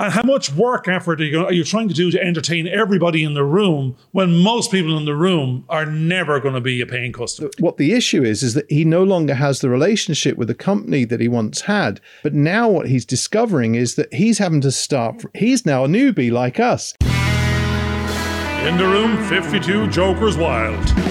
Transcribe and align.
And 0.00 0.10
how 0.10 0.22
much 0.22 0.50
work 0.54 0.88
effort 0.88 1.20
are 1.20 1.24
you, 1.24 1.44
are 1.44 1.52
you 1.52 1.62
trying 1.62 1.88
to 1.88 1.94
do 1.94 2.10
to 2.10 2.18
entertain 2.18 2.66
everybody 2.66 3.22
in 3.22 3.34
the 3.34 3.44
room 3.44 3.96
when 4.12 4.34
most 4.34 4.70
people 4.70 4.96
in 4.96 5.04
the 5.04 5.14
room 5.14 5.66
are 5.68 5.84
never 5.84 6.40
going 6.40 6.54
to 6.54 6.60
be 6.62 6.80
a 6.80 6.86
paying 6.86 7.12
customer? 7.12 7.50
What 7.58 7.76
the 7.76 7.92
issue 7.92 8.24
is, 8.24 8.42
is 8.42 8.54
that 8.54 8.64
he 8.70 8.86
no 8.86 9.04
longer 9.04 9.34
has 9.34 9.60
the 9.60 9.68
relationship 9.68 10.38
with 10.38 10.48
the 10.48 10.54
company 10.54 11.04
that 11.04 11.20
he 11.20 11.28
once 11.28 11.60
had. 11.60 12.00
But 12.22 12.32
now 12.32 12.66
what 12.70 12.88
he's 12.88 13.04
discovering 13.04 13.74
is 13.74 13.96
that 13.96 14.10
he's 14.14 14.38
having 14.38 14.62
to 14.62 14.72
start, 14.72 15.22
he's 15.34 15.66
now 15.66 15.84
a 15.84 15.88
newbie 15.88 16.32
like 16.32 16.58
us. 16.58 16.94
In 17.02 18.78
the 18.78 18.88
room, 18.88 19.22
52 19.28 19.88
Jokers 19.88 20.38
Wild 20.38 21.09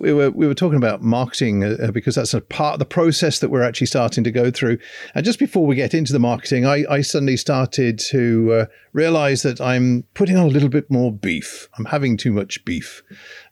we 0.00 0.12
were 0.12 0.30
we 0.30 0.46
were 0.46 0.54
talking 0.54 0.78
about 0.78 1.02
marketing 1.02 1.62
uh, 1.62 1.76
uh, 1.80 1.90
because 1.90 2.14
that's 2.14 2.34
a 2.34 2.40
part 2.40 2.74
of 2.74 2.78
the 2.78 2.86
process 2.86 3.38
that 3.38 3.50
we're 3.50 3.62
actually 3.62 3.86
starting 3.86 4.24
to 4.24 4.30
go 4.30 4.50
through. 4.50 4.78
And 5.14 5.24
just 5.24 5.38
before 5.38 5.66
we 5.66 5.76
get 5.76 5.94
into 5.94 6.12
the 6.12 6.18
marketing, 6.18 6.64
I, 6.66 6.84
I 6.90 7.02
suddenly 7.02 7.36
started 7.36 7.98
to 8.10 8.52
uh, 8.52 8.66
realize 8.92 9.42
that 9.42 9.60
I'm 9.60 10.04
putting 10.14 10.36
on 10.36 10.46
a 10.46 10.50
little 10.50 10.70
bit 10.70 10.90
more 10.90 11.12
beef. 11.12 11.68
I'm 11.78 11.84
having 11.84 12.16
too 12.16 12.32
much 12.32 12.64
beef, 12.64 13.02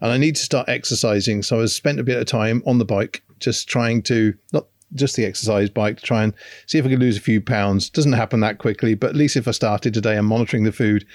and 0.00 0.10
I 0.10 0.16
need 0.16 0.36
to 0.36 0.42
start 0.42 0.68
exercising. 0.68 1.42
So 1.42 1.60
I 1.60 1.66
spent 1.66 2.00
a 2.00 2.04
bit 2.04 2.18
of 2.18 2.26
time 2.26 2.62
on 2.66 2.78
the 2.78 2.84
bike, 2.84 3.22
just 3.38 3.68
trying 3.68 4.02
to 4.04 4.34
not 4.52 4.66
just 4.94 5.16
the 5.16 5.26
exercise 5.26 5.68
bike 5.68 5.98
to 5.98 6.02
try 6.02 6.22
and 6.22 6.32
see 6.66 6.78
if 6.78 6.86
I 6.86 6.88
could 6.88 6.98
lose 6.98 7.18
a 7.18 7.20
few 7.20 7.42
pounds. 7.42 7.90
Doesn't 7.90 8.14
happen 8.14 8.40
that 8.40 8.58
quickly, 8.58 8.94
but 8.94 9.10
at 9.10 9.16
least 9.16 9.36
if 9.36 9.46
I 9.46 9.50
started 9.50 9.92
today, 9.92 10.16
I'm 10.16 10.24
monitoring 10.24 10.64
the 10.64 10.72
food. 10.72 11.06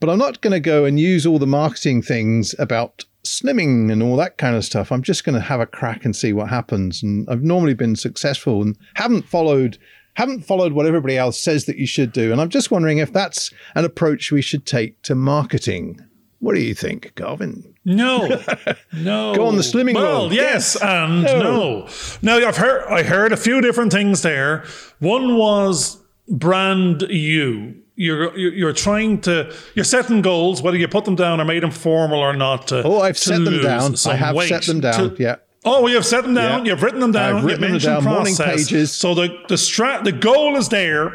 But 0.00 0.10
I'm 0.10 0.18
not 0.18 0.40
going 0.40 0.52
to 0.52 0.60
go 0.60 0.84
and 0.84 0.98
use 0.98 1.24
all 1.24 1.38
the 1.38 1.46
marketing 1.46 2.02
things 2.02 2.56
about 2.58 3.04
slimming 3.24 3.90
and 3.90 4.02
all 4.02 4.16
that 4.16 4.38
kind 4.38 4.56
of 4.56 4.64
stuff. 4.64 4.92
I'm 4.92 5.02
just 5.02 5.24
going 5.24 5.34
to 5.34 5.40
have 5.40 5.60
a 5.60 5.66
crack 5.66 6.04
and 6.04 6.14
see 6.14 6.32
what 6.32 6.48
happens. 6.48 7.02
And 7.02 7.28
I've 7.28 7.42
normally 7.42 7.74
been 7.74 7.96
successful 7.96 8.62
and 8.62 8.76
haven't 8.94 9.28
followed 9.28 9.78
haven't 10.14 10.42
followed 10.42 10.72
what 10.72 10.86
everybody 10.86 11.18
else 11.18 11.40
says 11.40 11.64
that 11.64 11.76
you 11.76 11.86
should 11.86 12.12
do. 12.12 12.30
And 12.30 12.40
I'm 12.40 12.48
just 12.48 12.70
wondering 12.70 12.98
if 12.98 13.12
that's 13.12 13.52
an 13.74 13.84
approach 13.84 14.30
we 14.30 14.42
should 14.42 14.64
take 14.64 15.02
to 15.02 15.16
marketing. 15.16 16.00
What 16.38 16.54
do 16.54 16.60
you 16.60 16.74
think, 16.74 17.14
Garvin? 17.16 17.74
No, 17.84 18.28
no. 18.92 19.34
Go 19.34 19.46
on 19.46 19.56
the 19.56 19.62
slimming 19.62 19.94
well, 19.94 20.24
road. 20.24 20.32
yes, 20.32 20.80
and 20.80 21.24
no. 21.24 21.42
no. 21.42 21.88
Now 22.22 22.36
I've 22.46 22.56
heard 22.56 22.86
I 22.86 23.02
heard 23.02 23.32
a 23.32 23.36
few 23.36 23.60
different 23.60 23.92
things 23.92 24.22
there. 24.22 24.64
One 25.00 25.36
was 25.36 26.02
brand 26.28 27.02
you 27.10 27.82
you're 27.96 28.36
you're 28.36 28.72
trying 28.72 29.20
to 29.20 29.54
you're 29.74 29.84
setting 29.84 30.20
goals 30.20 30.62
whether 30.62 30.76
you 30.76 30.88
put 30.88 31.04
them 31.04 31.14
down 31.14 31.40
or 31.40 31.44
made 31.44 31.62
them 31.62 31.70
formal 31.70 32.18
or 32.18 32.34
not 32.34 32.68
to, 32.68 32.82
oh 32.82 33.00
i've 33.00 33.18
set 33.18 33.44
them 33.44 33.62
down 33.62 33.94
i 34.06 34.14
have 34.14 34.36
set 34.42 34.64
them 34.64 34.80
down 34.80 35.14
to, 35.14 35.22
yeah 35.22 35.36
Oh, 35.66 35.86
you've 35.86 36.04
set 36.04 36.24
them 36.24 36.34
down. 36.34 36.64
Yeah. 36.64 36.72
You've 36.72 36.82
written 36.82 37.00
them 37.00 37.12
down. 37.12 37.36
I've 37.36 37.44
written 37.44 37.62
you've 37.62 37.72
mentioned 37.72 37.96
them 37.96 38.04
down. 38.04 38.14
Process. 38.16 38.38
Morning 38.38 38.58
pages. 38.58 38.92
So 38.92 39.14
the 39.14 39.28
the 39.48 39.54
strat 39.54 40.04
the 40.04 40.12
goal 40.12 40.56
is 40.56 40.68
there, 40.68 41.14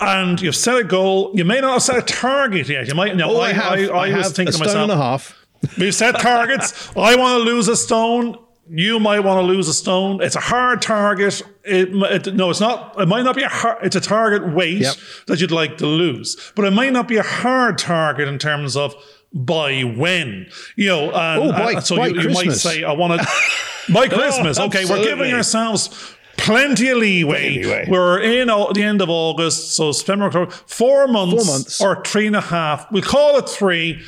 and 0.00 0.40
you've 0.40 0.56
set 0.56 0.78
a 0.78 0.84
goal. 0.84 1.30
You 1.34 1.44
may 1.44 1.60
not 1.60 1.74
have 1.74 1.82
set 1.82 1.98
a 1.98 2.02
target 2.02 2.68
yet. 2.70 2.88
You 2.88 2.94
might. 2.94 3.16
know. 3.16 3.36
oh, 3.36 3.40
I, 3.40 3.48
I, 3.48 3.52
have, 3.52 3.72
I, 3.72 3.84
I, 3.84 4.08
I 4.08 4.16
was 4.16 4.32
thinking 4.32 4.48
a 4.48 4.52
stone 4.52 4.66
myself, 4.66 4.82
and 4.84 4.92
a 4.92 4.96
half. 4.96 5.46
We've 5.78 5.94
set 5.94 6.18
targets. 6.18 6.90
I 6.96 7.16
want 7.16 7.38
to 7.38 7.44
lose 7.44 7.68
a 7.68 7.76
stone 7.76 8.38
you 8.68 8.98
might 8.98 9.20
want 9.20 9.38
to 9.38 9.42
lose 9.42 9.68
a 9.68 9.74
stone. 9.74 10.22
It's 10.22 10.36
a 10.36 10.40
hard 10.40 10.82
target. 10.82 11.42
It, 11.64 11.88
it, 11.92 12.34
no, 12.34 12.50
it's 12.50 12.60
not. 12.60 13.00
It 13.00 13.06
might 13.06 13.22
not 13.22 13.36
be 13.36 13.42
a 13.42 13.48
hard. 13.48 13.84
It's 13.84 13.96
a 13.96 14.00
target 14.00 14.52
weight 14.52 14.78
yep. 14.78 14.94
that 15.26 15.40
you'd 15.40 15.52
like 15.52 15.78
to 15.78 15.86
lose, 15.86 16.52
but 16.54 16.64
it 16.64 16.72
might 16.72 16.92
not 16.92 17.08
be 17.08 17.16
a 17.16 17.22
hard 17.22 17.78
target 17.78 18.28
in 18.28 18.38
terms 18.38 18.76
of 18.76 18.94
by 19.32 19.82
when. 19.82 20.48
You 20.76 20.88
know, 20.88 21.04
and, 21.12 21.42
oh, 21.42 21.50
uh, 21.50 21.74
by, 21.74 21.80
so 21.80 21.96
by 21.96 22.08
you, 22.08 22.22
you, 22.22 22.28
might 22.30 22.52
say, 22.52 22.82
"I 22.82 22.92
want 22.92 23.20
to." 23.20 23.28
by 23.92 24.08
Christmas, 24.08 24.58
oh, 24.58 24.66
okay, 24.66 24.84
we're 24.84 25.02
giving 25.02 25.32
ourselves 25.32 26.16
plenty 26.36 26.88
of 26.88 26.98
leeway. 26.98 27.58
Anyway. 27.58 27.86
We're 27.88 28.20
in 28.20 28.48
the 28.48 28.82
end 28.82 29.00
of 29.00 29.10
August, 29.10 29.76
so 29.76 29.92
September, 29.92 30.26
October, 30.26 30.50
four 30.50 31.06
months, 31.06 31.34
four 31.34 31.54
months, 31.54 31.80
or 31.80 32.02
three 32.04 32.26
and 32.26 32.36
a 32.36 32.40
half. 32.40 32.90
We'll 32.90 33.02
call 33.02 33.36
it 33.38 33.48
three 33.48 34.02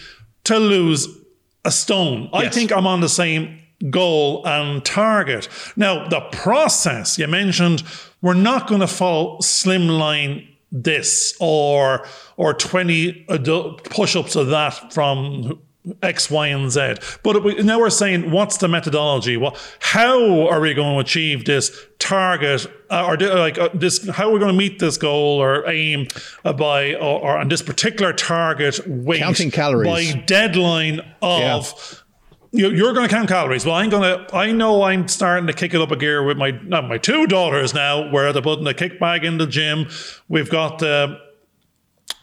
to 0.44 0.58
lose 0.58 1.08
a 1.64 1.70
stone. 1.70 2.30
Yes. 2.32 2.44
I 2.44 2.48
think 2.48 2.72
I'm 2.72 2.86
on 2.86 3.00
the 3.00 3.08
same 3.08 3.60
goal 3.90 4.46
and 4.46 4.84
target. 4.84 5.48
Now, 5.76 6.08
the 6.08 6.20
process 6.32 7.18
you 7.18 7.26
mentioned, 7.28 7.82
we're 8.22 8.34
not 8.34 8.66
going 8.66 8.80
to 8.80 8.88
follow 8.88 9.38
slimline 9.38 10.46
this 10.70 11.36
or 11.40 12.06
or 12.36 12.52
20 12.54 13.26
push-ups 13.84 14.36
of 14.36 14.48
that 14.48 14.92
from 14.92 15.58
X, 16.02 16.30
Y, 16.30 16.48
and 16.48 16.70
Z. 16.70 16.94
But 17.22 17.42
we, 17.42 17.54
now 17.62 17.78
we're 17.78 17.90
saying, 17.90 18.30
what's 18.30 18.58
the 18.58 18.68
methodology? 18.68 19.36
Well, 19.36 19.56
how 19.80 20.48
are 20.48 20.60
we 20.60 20.74
going 20.74 20.96
to 20.96 21.00
achieve 21.00 21.44
this 21.44 21.74
target, 21.98 22.66
uh, 22.90 23.06
or 23.06 23.16
like 23.16 23.58
uh, 23.58 23.70
this? 23.72 24.06
How 24.08 24.28
are 24.28 24.32
we 24.32 24.38
going 24.38 24.52
to 24.52 24.58
meet 24.58 24.78
this 24.78 24.96
goal 24.96 25.40
or 25.40 25.68
aim 25.68 26.08
uh, 26.44 26.52
by, 26.52 26.94
or, 26.94 27.20
or 27.20 27.38
on 27.38 27.48
this 27.48 27.62
particular 27.62 28.12
target 28.12 28.86
weight, 28.86 29.20
counting 29.20 29.50
calories 29.50 30.14
by 30.14 30.20
deadline 30.20 31.00
of 31.22 32.04
you're 32.52 32.92
going 32.92 33.08
to 33.08 33.14
count 33.14 33.28
calories. 33.28 33.66
Well, 33.66 33.74
I'm 33.74 33.90
going 33.90 34.02
to. 34.02 34.34
I 34.34 34.52
know 34.52 34.82
I'm 34.82 35.08
starting 35.08 35.46
to 35.46 35.52
kick 35.52 35.74
it 35.74 35.80
up 35.80 35.90
a 35.90 35.96
gear 35.96 36.22
with 36.22 36.36
my 36.36 36.50
not 36.50 36.88
my 36.88 36.98
two 36.98 37.26
daughters 37.26 37.74
now, 37.74 38.10
where 38.10 38.32
they're 38.32 38.42
putting 38.42 38.64
the 38.64 38.74
kick 38.74 38.98
bag 38.98 39.24
in 39.24 39.38
the 39.38 39.46
gym. 39.46 39.88
We've 40.28 40.50
got 40.50 40.78
the. 40.78 41.20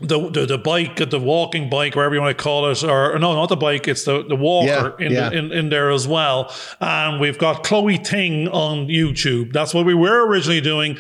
The, 0.02 0.30
the, 0.30 0.46
the 0.46 0.58
bike, 0.58 0.98
the 1.10 1.20
walking 1.22 1.70
bike, 1.70 1.96
whatever 1.96 2.16
you 2.16 2.22
want 2.22 2.38
to 2.38 2.44
call 2.44 2.70
it, 2.70 2.84
or 2.84 3.18
no, 3.18 3.34
not 3.34 3.48
the 3.48 3.56
bike, 3.56 3.88
it's 3.88 4.04
the, 4.04 4.26
the 4.28 4.36
walker 4.36 4.94
yeah, 5.00 5.06
in, 5.06 5.12
yeah. 5.14 5.30
The, 5.30 5.38
in 5.38 5.52
in 5.54 5.70
there 5.70 5.90
as 5.90 6.06
well. 6.06 6.54
And 6.82 7.22
we've 7.22 7.38
got 7.38 7.64
Chloe 7.64 7.98
Ting 7.98 8.50
on 8.50 8.88
YouTube. 8.88 9.54
That's 9.54 9.74
what 9.74 9.86
we 9.86 9.94
were 9.94 10.28
originally 10.28 10.60
doing. 10.60 10.98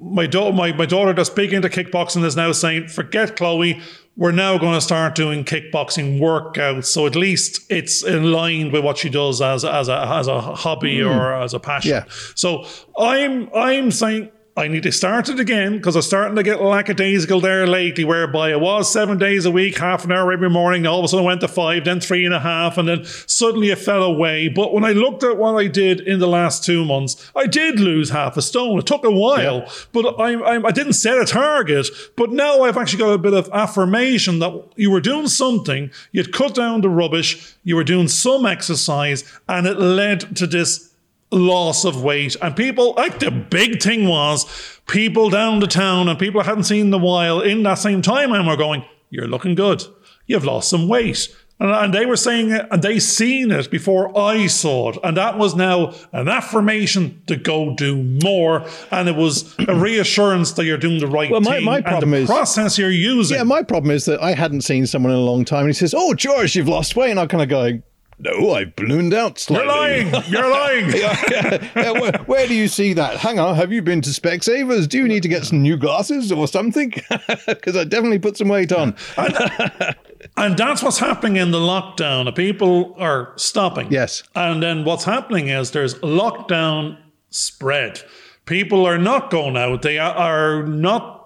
My, 0.00 0.26
do- 0.26 0.52
my, 0.52 0.72
my 0.72 0.86
daughter 0.86 1.12
that's 1.12 1.30
big 1.30 1.52
into 1.52 1.68
kickboxing 1.68 2.24
is 2.24 2.36
now 2.36 2.52
saying, 2.52 2.88
forget 2.88 3.36
Chloe 3.36 3.80
we're 4.18 4.32
now 4.32 4.58
going 4.58 4.74
to 4.74 4.80
start 4.80 5.14
doing 5.14 5.44
kickboxing 5.44 6.18
workouts. 6.18 6.86
So 6.86 7.06
at 7.06 7.14
least 7.14 7.64
it's 7.70 8.02
in 8.02 8.32
line 8.32 8.72
with 8.72 8.84
what 8.84 8.98
she 8.98 9.08
does 9.08 9.40
as, 9.40 9.64
as, 9.64 9.88
a, 9.88 9.96
as 9.96 10.26
a 10.26 10.40
hobby 10.40 10.98
mm. 10.98 11.08
or 11.08 11.32
as 11.34 11.54
a 11.54 11.60
passion. 11.60 11.92
Yeah. 11.92 12.04
So 12.34 12.66
I'm, 12.98 13.48
I'm 13.54 13.92
saying 13.92 14.32
I 14.58 14.66
need 14.66 14.82
to 14.82 14.90
start 14.90 15.28
it 15.28 15.38
again 15.38 15.76
because 15.76 15.94
I'm 15.94 16.02
starting 16.02 16.34
to 16.34 16.42
get 16.42 16.60
lackadaisical 16.60 17.40
there 17.40 17.64
lately, 17.64 18.04
whereby 18.04 18.50
it 18.50 18.58
was 18.58 18.92
seven 18.92 19.16
days 19.16 19.44
a 19.44 19.52
week, 19.52 19.78
half 19.78 20.04
an 20.04 20.10
hour 20.10 20.32
every 20.32 20.50
morning. 20.50 20.84
All 20.84 20.98
of 20.98 21.04
a 21.04 21.08
sudden, 21.08 21.24
I 21.24 21.28
went 21.28 21.42
to 21.42 21.48
five, 21.48 21.84
then 21.84 22.00
three 22.00 22.24
and 22.24 22.34
a 22.34 22.40
half, 22.40 22.76
and 22.76 22.88
then 22.88 23.04
suddenly 23.04 23.70
it 23.70 23.78
fell 23.78 24.02
away. 24.02 24.48
But 24.48 24.74
when 24.74 24.84
I 24.84 24.90
looked 24.90 25.22
at 25.22 25.36
what 25.36 25.54
I 25.54 25.68
did 25.68 26.00
in 26.00 26.18
the 26.18 26.26
last 26.26 26.64
two 26.64 26.84
months, 26.84 27.30
I 27.36 27.46
did 27.46 27.78
lose 27.78 28.10
half 28.10 28.36
a 28.36 28.42
stone. 28.42 28.80
It 28.80 28.86
took 28.86 29.04
a 29.04 29.12
while, 29.12 29.58
yeah. 29.58 29.72
but 29.92 30.18
I, 30.18 30.32
I, 30.34 30.66
I 30.66 30.72
didn't 30.72 30.94
set 30.94 31.18
a 31.18 31.24
target. 31.24 31.86
But 32.16 32.32
now 32.32 32.62
I've 32.62 32.76
actually 32.76 32.98
got 32.98 33.12
a 33.12 33.18
bit 33.18 33.34
of 33.34 33.48
affirmation 33.52 34.40
that 34.40 34.70
you 34.74 34.90
were 34.90 35.00
doing 35.00 35.28
something, 35.28 35.92
you'd 36.10 36.32
cut 36.32 36.56
down 36.56 36.80
the 36.80 36.90
rubbish, 36.90 37.54
you 37.62 37.76
were 37.76 37.84
doing 37.84 38.08
some 38.08 38.44
exercise, 38.44 39.22
and 39.48 39.68
it 39.68 39.78
led 39.78 40.34
to 40.36 40.48
this 40.48 40.88
loss 41.30 41.84
of 41.84 42.02
weight. 42.02 42.36
And 42.40 42.56
people, 42.56 42.94
like 42.96 43.18
the 43.18 43.37
big 43.50 43.82
thing 43.82 44.08
was, 44.08 44.80
people 44.86 45.30
down 45.30 45.60
the 45.60 45.66
town 45.66 46.08
and 46.08 46.18
people 46.18 46.40
I 46.40 46.44
hadn't 46.44 46.64
seen 46.64 46.86
in 46.86 46.94
a 46.94 46.98
while 46.98 47.40
in 47.40 47.62
that 47.64 47.74
same 47.74 48.02
time 48.02 48.32
and 48.32 48.46
were 48.46 48.56
going, 48.56 48.84
You're 49.10 49.28
looking 49.28 49.54
good. 49.54 49.84
You've 50.26 50.44
lost 50.44 50.68
some 50.68 50.88
weight. 50.88 51.28
And, 51.60 51.70
and 51.70 51.94
they 51.94 52.06
were 52.06 52.16
saying 52.16 52.50
it 52.50 52.66
and 52.70 52.82
they 52.82 52.98
seen 52.98 53.50
it 53.50 53.70
before 53.70 54.16
I 54.16 54.46
saw 54.46 54.90
it. 54.90 54.98
And 55.02 55.16
that 55.16 55.38
was 55.38 55.56
now 55.56 55.94
an 56.12 56.28
affirmation 56.28 57.22
to 57.26 57.36
go 57.36 57.74
do 57.74 57.96
more. 58.22 58.66
And 58.90 59.08
it 59.08 59.16
was 59.16 59.54
a 59.66 59.74
reassurance 59.78 60.52
that 60.52 60.64
you're 60.64 60.78
doing 60.78 61.00
the 61.00 61.06
right 61.06 61.30
well, 61.30 61.40
my, 61.40 61.56
thing. 61.56 61.64
My 61.64 61.80
problem 61.80 62.14
is 62.14 62.28
process 62.28 62.78
you're 62.78 62.90
using. 62.90 63.36
Yeah, 63.36 63.42
my 63.42 63.62
problem 63.62 63.90
is 63.90 64.04
that 64.04 64.22
I 64.22 64.34
hadn't 64.34 64.62
seen 64.62 64.86
someone 64.86 65.12
in 65.12 65.18
a 65.18 65.22
long 65.22 65.44
time. 65.44 65.60
And 65.60 65.70
he 65.70 65.74
says, 65.74 65.94
Oh, 65.96 66.14
George, 66.14 66.54
you've 66.54 66.68
lost 66.68 66.94
weight. 66.94 67.10
And 67.10 67.18
I 67.18 67.26
kind 67.26 67.42
of 67.42 67.48
go, 67.48 67.82
no, 68.20 68.52
I've 68.52 68.74
ballooned 68.74 69.14
out 69.14 69.38
slightly. 69.38 69.66
You're 69.66 69.76
lying. 69.76 70.24
You're 70.26 70.50
lying. 70.50 70.90
yeah, 70.94 71.70
yeah, 71.76 71.90
where, 71.92 72.12
where, 72.26 72.46
do 72.48 72.54
you 72.54 72.66
see 72.66 72.92
that? 72.94 73.18
Hang 73.18 73.38
on. 73.38 73.54
Have 73.54 73.72
you 73.72 73.80
been 73.80 74.00
to 74.00 74.10
Specsavers? 74.10 74.88
Do 74.88 74.98
you 74.98 75.06
need 75.06 75.22
to 75.22 75.28
get 75.28 75.44
some 75.44 75.62
new 75.62 75.76
glasses 75.76 76.32
or 76.32 76.48
something? 76.48 76.92
Because 77.46 77.76
I 77.76 77.84
definitely 77.84 78.18
put 78.18 78.36
some 78.36 78.48
weight 78.48 78.72
on. 78.72 78.94
and, 79.16 79.96
and 80.36 80.56
that's 80.56 80.82
what's 80.82 80.98
happening 80.98 81.36
in 81.36 81.50
the 81.50 81.58
lockdown. 81.58 82.34
People 82.34 82.94
are 82.98 83.32
stopping. 83.36 83.90
Yes. 83.90 84.22
And 84.34 84.62
then 84.62 84.84
what's 84.84 85.04
happening 85.04 85.48
is 85.48 85.70
there's 85.70 85.94
lockdown 85.96 86.98
spread. 87.30 88.00
People 88.46 88.86
are 88.86 88.98
not 88.98 89.30
going 89.30 89.56
out. 89.56 89.82
They 89.82 89.98
are 89.98 90.62
not 90.64 91.17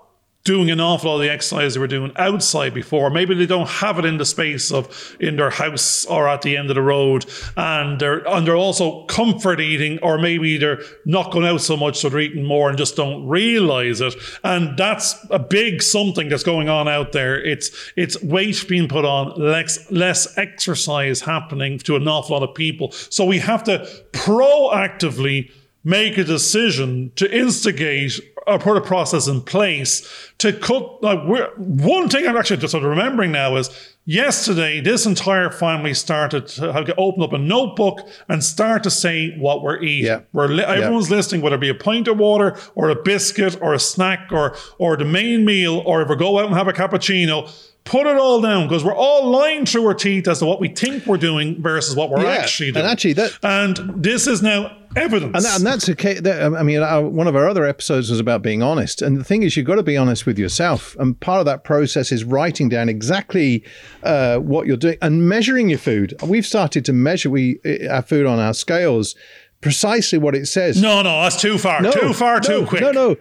doing 0.44 0.70
an 0.70 0.80
awful 0.80 1.10
lot 1.10 1.16
of 1.16 1.22
the 1.22 1.30
exercise 1.30 1.74
they 1.74 1.80
were 1.80 1.86
doing 1.86 2.12
outside 2.16 2.74
before. 2.74 3.10
Maybe 3.10 3.34
they 3.34 3.46
don't 3.46 3.68
have 3.68 3.98
it 3.98 4.04
in 4.04 4.18
the 4.18 4.24
space 4.24 4.72
of 4.72 5.16
in 5.20 5.36
their 5.36 5.50
house 5.50 6.04
or 6.06 6.28
at 6.28 6.42
the 6.42 6.56
end 6.56 6.70
of 6.70 6.74
the 6.74 6.82
road, 6.82 7.26
and 7.56 8.00
they're 8.00 8.26
and 8.28 8.46
they're 8.46 8.56
also 8.56 9.04
comfort 9.06 9.60
eating, 9.60 9.98
or 10.00 10.18
maybe 10.18 10.58
they're 10.58 10.82
not 11.04 11.32
going 11.32 11.46
out 11.46 11.60
so 11.60 11.76
much, 11.76 11.98
so 11.98 12.08
they're 12.08 12.20
eating 12.20 12.44
more 12.44 12.68
and 12.68 12.78
just 12.78 12.96
don't 12.96 13.26
realize 13.26 14.00
it. 14.00 14.14
And 14.42 14.76
that's 14.76 15.14
a 15.30 15.38
big 15.38 15.82
something 15.82 16.28
that's 16.28 16.42
going 16.42 16.68
on 16.68 16.88
out 16.88 17.12
there. 17.12 17.40
It's 17.40 17.92
it's 17.96 18.20
weight 18.22 18.64
being 18.68 18.88
put 18.88 19.04
on, 19.04 19.32
less 19.40 19.90
less 19.90 20.36
exercise 20.36 21.20
happening 21.20 21.78
to 21.80 21.96
an 21.96 22.08
awful 22.08 22.36
lot 22.38 22.48
of 22.48 22.54
people. 22.54 22.92
So 22.92 23.24
we 23.24 23.38
have 23.38 23.64
to 23.64 23.88
proactively 24.12 25.50
make 25.84 26.16
a 26.18 26.24
decision 26.24 27.10
to 27.16 27.36
instigate 27.36 28.20
or 28.46 28.58
put 28.58 28.76
a 28.76 28.80
process 28.80 29.26
in 29.28 29.40
place 29.40 30.08
to 30.38 30.52
cut. 30.52 31.02
Like 31.02 31.20
we're, 31.26 31.48
one 31.56 32.08
thing 32.08 32.26
I'm 32.26 32.36
actually 32.36 32.56
just 32.58 32.72
sort 32.72 32.82
of 32.84 32.90
remembering 32.90 33.30
now 33.32 33.56
is 33.56 33.70
yesterday 34.04 34.80
this 34.80 35.06
entire 35.06 35.50
family 35.50 35.94
started 35.94 36.46
to 36.48 36.72
have 36.72 36.86
to 36.86 36.94
open 36.96 37.22
up 37.22 37.32
a 37.32 37.38
notebook 37.38 38.00
and 38.28 38.42
start 38.42 38.82
to 38.82 38.90
say 38.90 39.36
what 39.38 39.62
we're 39.62 39.80
eating. 39.80 40.06
Yeah. 40.06 40.20
We're 40.32 40.48
li- 40.48 40.64
everyone's 40.64 41.10
listening, 41.10 41.40
whether 41.40 41.56
it 41.56 41.60
be 41.60 41.68
a 41.68 41.74
pint 41.74 42.08
of 42.08 42.18
water 42.18 42.56
or 42.74 42.90
a 42.90 43.00
biscuit 43.00 43.58
or 43.60 43.74
a 43.74 43.78
snack 43.78 44.28
or 44.32 44.56
or 44.78 44.96
the 44.96 45.04
main 45.04 45.44
meal 45.44 45.82
or 45.86 46.02
if 46.02 46.08
we 46.08 46.16
go 46.16 46.38
out 46.38 46.46
and 46.46 46.54
have 46.54 46.68
a 46.68 46.72
cappuccino. 46.72 47.50
Put 47.84 48.06
it 48.06 48.16
all 48.16 48.40
down 48.40 48.68
because 48.68 48.84
we're 48.84 48.94
all 48.94 49.28
lying 49.28 49.66
through 49.66 49.84
our 49.88 49.94
teeth 49.94 50.28
as 50.28 50.38
to 50.38 50.46
what 50.46 50.60
we 50.60 50.68
think 50.68 51.04
we're 51.04 51.16
doing 51.16 51.60
versus 51.60 51.96
what 51.96 52.10
we're 52.10 52.22
Yeah, 52.22 52.28
actually 52.30 52.68
and 52.68 52.78
actually 52.78 53.14
that- 53.14 53.36
and 53.42 53.76
this 53.96 54.28
is 54.28 54.40
now 54.40 54.76
evidence. 54.96 55.34
And, 55.34 55.44
that, 55.44 55.56
and 55.56 55.66
that's 55.66 55.88
okay. 55.90 56.14
That, 56.14 56.42
um, 56.42 56.54
I 56.54 56.62
mean, 56.62 56.80
our, 56.80 57.02
one 57.02 57.26
of 57.26 57.36
our 57.36 57.48
other 57.48 57.64
episodes 57.64 58.10
was 58.10 58.20
about 58.20 58.42
being 58.42 58.62
honest. 58.62 59.02
And 59.02 59.16
the 59.16 59.24
thing 59.24 59.42
is, 59.42 59.56
you've 59.56 59.66
got 59.66 59.76
to 59.76 59.82
be 59.82 59.96
honest 59.96 60.26
with 60.26 60.38
yourself. 60.38 60.96
And 60.98 61.18
part 61.20 61.40
of 61.40 61.46
that 61.46 61.64
process 61.64 62.12
is 62.12 62.24
writing 62.24 62.68
down 62.68 62.88
exactly 62.88 63.64
uh, 64.02 64.38
what 64.38 64.66
you're 64.66 64.76
doing 64.76 64.98
and 65.02 65.28
measuring 65.28 65.68
your 65.68 65.78
food. 65.78 66.14
We've 66.22 66.46
started 66.46 66.84
to 66.86 66.92
measure 66.92 67.30
we 67.30 67.58
uh, 67.64 67.92
our 67.92 68.02
food 68.02 68.26
on 68.26 68.38
our 68.38 68.54
scales, 68.54 69.14
precisely 69.60 70.18
what 70.18 70.34
it 70.34 70.46
says. 70.46 70.80
no, 70.80 71.02
no, 71.02 71.22
that's 71.22 71.40
too 71.40 71.58
far. 71.58 71.80
No, 71.80 71.92
too 71.92 72.12
far, 72.12 72.36
no, 72.36 72.40
too 72.40 72.66
quick. 72.66 72.82
No, 72.82 72.90
no. 72.92 73.16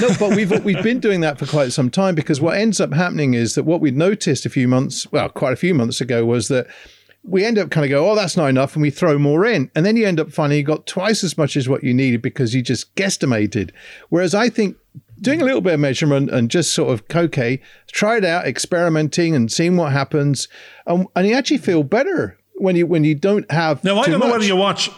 No, 0.00 0.10
but 0.18 0.36
we've 0.36 0.50
we've 0.64 0.82
been 0.82 1.00
doing 1.00 1.20
that 1.20 1.38
for 1.38 1.46
quite 1.46 1.72
some 1.72 1.90
time 1.90 2.14
because 2.14 2.40
what 2.40 2.56
ends 2.56 2.80
up 2.80 2.92
happening 2.92 3.34
is 3.34 3.54
that 3.54 3.64
what 3.64 3.80
we'd 3.80 3.96
noticed 3.96 4.46
a 4.46 4.50
few 4.50 4.68
months, 4.68 5.10
well, 5.12 5.28
quite 5.28 5.52
a 5.52 5.56
few 5.56 5.74
months 5.74 6.00
ago, 6.00 6.24
was 6.24 6.48
that 6.48 6.66
we 7.24 7.44
end 7.44 7.58
up 7.58 7.70
kind 7.70 7.84
of 7.84 7.90
go, 7.90 8.10
oh, 8.10 8.14
that's 8.14 8.36
not 8.36 8.48
enough, 8.48 8.74
and 8.74 8.82
we 8.82 8.90
throw 8.90 9.18
more 9.18 9.46
in, 9.46 9.70
and 9.74 9.86
then 9.86 9.96
you 9.96 10.06
end 10.06 10.18
up 10.18 10.32
finding 10.32 10.58
you 10.58 10.64
got 10.64 10.86
twice 10.86 11.22
as 11.22 11.38
much 11.38 11.56
as 11.56 11.68
what 11.68 11.84
you 11.84 11.94
needed 11.94 12.20
because 12.22 12.54
you 12.54 12.62
just 12.62 12.94
guesstimated. 12.96 13.70
Whereas 14.08 14.34
I 14.34 14.48
think 14.48 14.76
doing 15.20 15.40
a 15.40 15.44
little 15.44 15.60
bit 15.60 15.74
of 15.74 15.80
measurement 15.80 16.30
and 16.30 16.50
just 16.50 16.74
sort 16.74 16.92
of 16.92 17.02
okay, 17.14 17.60
try 17.92 18.16
it 18.16 18.24
out, 18.24 18.46
experimenting 18.46 19.34
and 19.34 19.50
seeing 19.50 19.76
what 19.76 19.92
happens, 19.92 20.48
and, 20.86 21.06
and 21.14 21.26
you 21.26 21.34
actually 21.34 21.58
feel 21.58 21.82
better 21.82 22.38
when 22.54 22.76
you 22.76 22.86
when 22.86 23.04
you 23.04 23.14
don't 23.14 23.50
have. 23.50 23.82
Now 23.84 23.98
I 23.98 24.06
don't 24.06 24.20
know 24.20 24.30
whether 24.30 24.44
you 24.44 24.56
watch 24.56 24.90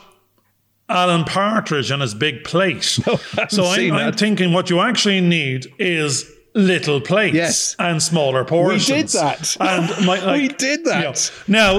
Alan 0.89 1.25
Partridge 1.25 1.91
and 1.91 2.03
his 2.03 2.15
big 2.15 2.45
plate. 2.45 2.83
so 3.49 3.65
I, 3.65 3.77
seen 3.77 3.95
I'm 3.95 4.13
thinking 4.15 4.53
what 4.53 4.71
you 4.71 4.81
actually 4.81 5.21
need 5.21 5.67
is 5.79 6.31
little 6.55 7.01
plates 7.01 7.35
Yes. 7.35 7.77
and 7.79 8.03
smaller 8.03 8.45
portions. 8.45 8.89
We 8.89 8.97
did 8.97 9.09
that. 9.09 9.57
And 9.61 10.07
my, 10.07 10.19
like, 10.25 10.41
We 10.41 10.49
did 10.49 10.85
that. 10.85 11.31
you 11.47 11.53
know, 11.53 11.73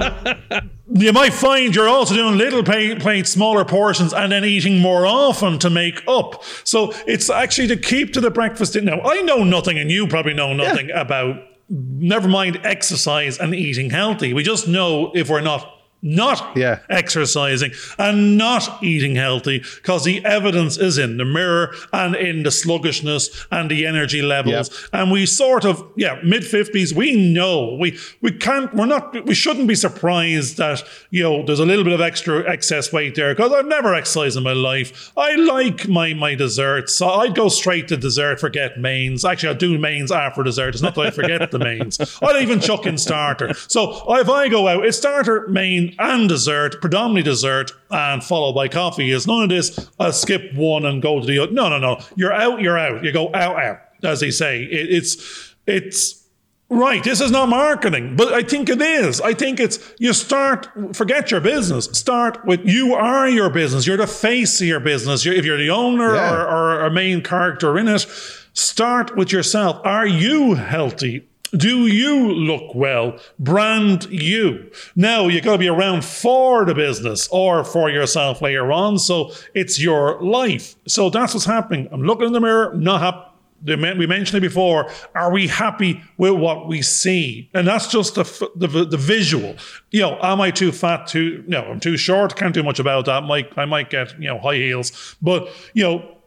now, 0.50 0.62
you 0.94 1.13
might 1.13 1.33
find 1.33 1.74
you're 1.75 1.88
also 1.88 2.13
doing 2.13 2.38
little 2.38 2.63
pa- 2.63 2.95
plates, 3.00 3.31
smaller 3.31 3.66
portions, 3.66 4.13
and 4.13 4.31
then 4.31 4.44
eating 4.45 4.80
more 4.80 5.06
often 5.06 5.57
to 5.60 5.69
make 5.69 6.04
up. 6.07 6.44
So 6.63 6.94
it's 7.07 7.30
actually 7.30 7.68
to 7.69 7.77
keep 7.77 8.13
to 8.13 8.22
the 8.22 8.30
breakfast. 8.31 8.75
Now, 8.75 9.01
I 9.01 9.22
know 9.22 9.44
nothing, 9.44 9.80
and 9.80 9.89
you 9.89 10.07
probably 10.07 10.33
know 10.33 10.54
nothing 10.54 10.92
about. 10.92 11.38
Never 11.68 12.27
mind 12.27 12.60
exercise 12.63 13.39
and 13.39 13.56
eating 13.56 13.89
healthy. 13.89 14.33
We 14.36 14.44
just 14.44 14.68
know 14.68 15.12
if 15.16 15.30
we're 15.31 15.42
not 15.42 15.68
not 16.05 16.55
Yeah. 16.55 16.79
exercising 16.89 17.71
and 17.97 18.37
not 18.37 18.81
eating 18.83 19.15
healthy 19.15 19.63
because 19.77 20.03
the 20.03 20.23
evidence 20.23 20.77
is 20.77 20.97
in 20.99 21.17
the 21.17 21.25
mirror 21.25 21.73
and 21.91 22.15
in 22.15 22.43
the 22.43 22.51
sluggishness 22.51 23.45
and 23.51 23.71
the 23.71 23.85
energy 23.87 24.21
levels. 24.21 24.69
And 24.93 25.11
we 25.11 25.25
sort 25.25 25.65
of 25.65 25.83
yeah 25.97 26.19
mid 26.23 26.43
50s 26.43 26.93
we 26.93 27.15
know. 27.33 27.75
We 27.79 27.97
we 28.21 28.31
can't 28.31 28.73
we're 28.75 28.85
not 28.85 29.25
we 29.25 29.33
shouldn't 29.33 29.67
be 29.67 29.73
surprised 29.75 30.57
that 30.57 30.83
you 31.09 31.23
know 31.23 31.43
there's 31.43 31.59
a 31.59 31.65
little 31.65 31.83
bit 31.83 31.93
of 31.93 32.01
extra 32.01 32.47
excess 32.49 32.93
weight 32.93 33.15
there 33.15 33.33
because 33.33 33.51
I've 33.51 33.65
never 33.65 33.93
exercised 33.95 34.37
in 34.37 34.43
my 34.43 34.53
life. 34.53 35.11
I 35.17 35.35
like 35.35 35.87
my 35.87 36.13
my 36.13 36.35
desserts. 36.35 36.93
So 36.95 37.07
I'd 37.09 37.33
go 37.35 37.49
straight 37.49 37.87
to 37.87 37.97
dessert 37.97 38.39
forget 38.39 38.79
mains. 38.79 39.25
Actually 39.25 39.55
I 39.55 39.57
do 39.57 39.79
mains 39.79 40.11
after 40.11 40.43
dessert. 40.43 40.75
It's 40.75 40.83
not 40.83 40.93
that 40.95 41.07
I 41.07 41.11
forget 41.11 41.49
the 41.49 41.59
mains. 41.59 41.99
I'd 42.21 42.41
even 42.43 42.59
chuck 42.59 42.85
in 42.85 42.97
starter. 42.99 43.53
So 43.67 44.03
if 44.15 44.29
I 44.29 44.49
go 44.49 44.67
out 44.67 44.85
it's 44.85 44.97
starter 44.97 45.47
main 45.47 45.94
and 46.00 46.27
dessert 46.30 46.80
predominantly 46.81 47.24
dessert 47.24 47.71
and 47.92 48.24
followed 48.24 48.53
by 48.53 48.68
coffee 48.68 49.12
is 49.12 49.25
none 49.27 49.44
of 49.44 49.50
this 49.50 49.89
I'll 50.00 50.12
skip 50.13 50.53
one 50.53 50.86
and 50.86 51.01
go 51.01 51.19
to 51.19 51.25
the 51.25 51.39
other 51.39 51.51
no 51.51 51.69
no 51.69 51.80
no 51.80 52.00
you're 52.15 52.33
out 52.33 52.62
you're 52.62 52.77
out 52.77 53.03
you 53.03 53.12
go 53.12 53.30
out 53.33 53.57
out 53.62 53.80
as 54.03 54.19
they 54.19 54.31
say 54.31 54.63
it, 54.63 54.89
it's 54.92 55.56
it's 55.68 56.21
Right, 56.68 57.03
this 57.03 57.21
is 57.21 57.30
not 57.30 57.47
marketing, 57.47 58.15
but 58.15 58.33
I 58.33 58.42
think 58.42 58.69
it 58.69 58.81
is. 58.81 59.21
I 59.21 59.36
think 59.36 59.59
it's 59.59 59.77
you 60.00 60.13
start 60.13 60.68
forget 60.95 61.30
your 61.30 61.39
business. 61.39 61.86
Start 61.86 62.44
with 62.44 62.65
you 62.65 62.95
are 62.95 63.30
your 63.30 63.51
business. 63.51 63.86
You're 63.86 63.98
the 63.98 64.07
face 64.07 64.59
of 64.62 64.68
your 64.68 64.80
business. 64.80 65.24
You're, 65.24 65.36
if 65.36 65.45
you're 65.45 65.59
the 65.59 65.69
owner 65.69 66.15
Yeah. 66.15 66.33
or, 66.33 66.48
or 66.48 66.86
a 66.86 66.89
main 66.89 67.21
character 67.21 67.77
in 67.77 67.88
it, 67.88 68.07
start 68.53 69.15
with 69.15 69.31
yourself. 69.31 69.80
Are 69.86 70.07
you 70.07 70.56
healthy? 70.56 71.27
Do 71.51 71.88
you 71.88 72.31
look 72.31 72.75
well? 72.75 73.19
Brand 73.39 74.06
you. 74.06 74.71
Now 74.95 75.27
you 75.27 75.42
got 75.42 75.53
to 75.53 75.57
be 75.57 75.68
around 75.68 76.03
for 76.03 76.65
the 76.65 76.74
business 76.74 77.27
or 77.31 77.63
for 77.63 77.89
yourself 77.89 78.42
later 78.42 78.71
on. 78.71 79.00
So 79.00 79.31
it's 79.53 79.80
your 79.80 80.21
life. 80.21 80.75
So 80.88 81.09
that's 81.09 81.33
what's 81.33 81.45
happening. 81.45 81.88
I'm 81.92 82.03
looking 82.03 82.27
in 82.27 82.33
the 82.33 82.42
mirror, 82.42 82.74
not 82.75 83.01
happy 83.01 83.31
we 83.65 84.06
mentioned 84.06 84.38
it 84.38 84.47
before. 84.47 84.92
Are 85.15 85.31
we 85.31 85.47
happy 85.47 86.03
with 86.18 86.33
what 86.33 86.68
we 86.68 86.81
see? 86.81 87.50
And 87.53 87.68
that's 87.68 87.88
just 87.88 88.15
the, 88.15 88.50
the 88.56 88.86
the 88.86 88.98
visual. 88.98 89.56
You 89.91 90.01
know, 90.01 90.19
am 90.21 90.41
I 90.41 90.51
too 90.51 90.71
fat? 90.71 91.07
Too 91.07 91.44
no, 91.48 91.63
I'm 91.63 91.80
too 91.80 91.98
short. 91.98 92.36
Can't 92.36 92.53
do 92.53 92.63
much 92.63 92.80
about 92.80 93.06
that. 93.06 93.24
Might 93.24 93.57
I 93.57 93.65
might 93.65 93.89
get 93.89 94.19
you 94.19 94.27
know 94.27 94.39
high 94.39 94.57
heels, 94.57 95.15
but 95.21 95.50
you 95.74 95.83
know, 95.83 96.18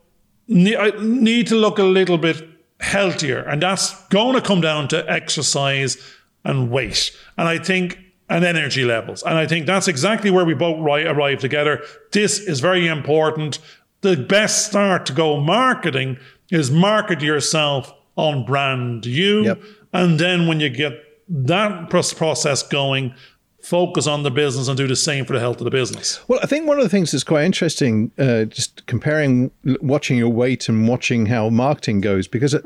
ne- 0.49 0.77
I 0.77 0.91
need 1.01 1.47
to 1.49 1.55
look 1.55 1.79
a 1.79 1.85
little 1.85 2.19
bit 2.19 2.58
healthier, 2.81 3.41
and 3.41 3.63
that's 3.63 4.07
going 4.09 4.35
to 4.35 4.41
come 4.41 4.61
down 4.61 4.89
to 4.89 5.11
exercise 5.11 5.97
and 6.45 6.71
weight. 6.71 7.17
And 7.37 7.49
I 7.49 7.59
think 7.59 7.99
and 8.29 8.45
energy 8.45 8.85
levels. 8.85 9.23
And 9.23 9.39
I 9.39 9.47
think 9.47 9.67
that's 9.67 9.89
exactly 9.89 10.31
where 10.31 10.45
we 10.45 10.55
both 10.55 10.79
ri- 10.81 11.07
arrive 11.07 11.39
together. 11.39 11.83
This 12.13 12.39
is 12.39 12.61
very 12.61 12.87
important. 12.87 13.59
The 14.03 14.17
best 14.17 14.67
start 14.67 15.07
to 15.07 15.13
go 15.13 15.41
marketing 15.41 16.19
is 16.51 16.71
market 16.71 17.23
yourself 17.23 17.93
on 18.17 18.45
brand 18.45 19.07
you. 19.07 19.45
Yep. 19.45 19.63
And 19.93 20.21
then 20.21 20.47
when 20.47 20.61
you 20.61 20.69
get 20.69 20.93
that 21.29 21.89
process 21.91 22.63
going, 22.63 23.15
focus 23.69 24.07
on 24.07 24.23
the 24.23 24.31
business 24.31 24.67
and 24.67 24.77
do 24.79 24.87
the 24.87 24.97
same 24.97 25.27
for 25.27 25.35
the 25.35 25.41
health 25.41 25.59
of 25.59 25.65
the 25.65 25.71
business. 25.71 26.27
Well, 26.27 26.41
I 26.43 26.47
think 26.47 26.67
one 26.67 26.79
of 26.79 26.83
the 26.83 26.89
things 26.89 27.13
that's 27.13 27.23
quite 27.23 27.45
interesting, 27.45 28.11
uh, 28.19 28.45
just 28.45 28.87
comparing 28.87 29.51
watching 29.83 30.17
your 30.17 30.31
weight 30.31 30.71
and 30.71 30.89
watching 30.89 31.27
how 31.27 31.51
marketing 31.51 32.01
goes, 32.01 32.27
because 32.29 32.57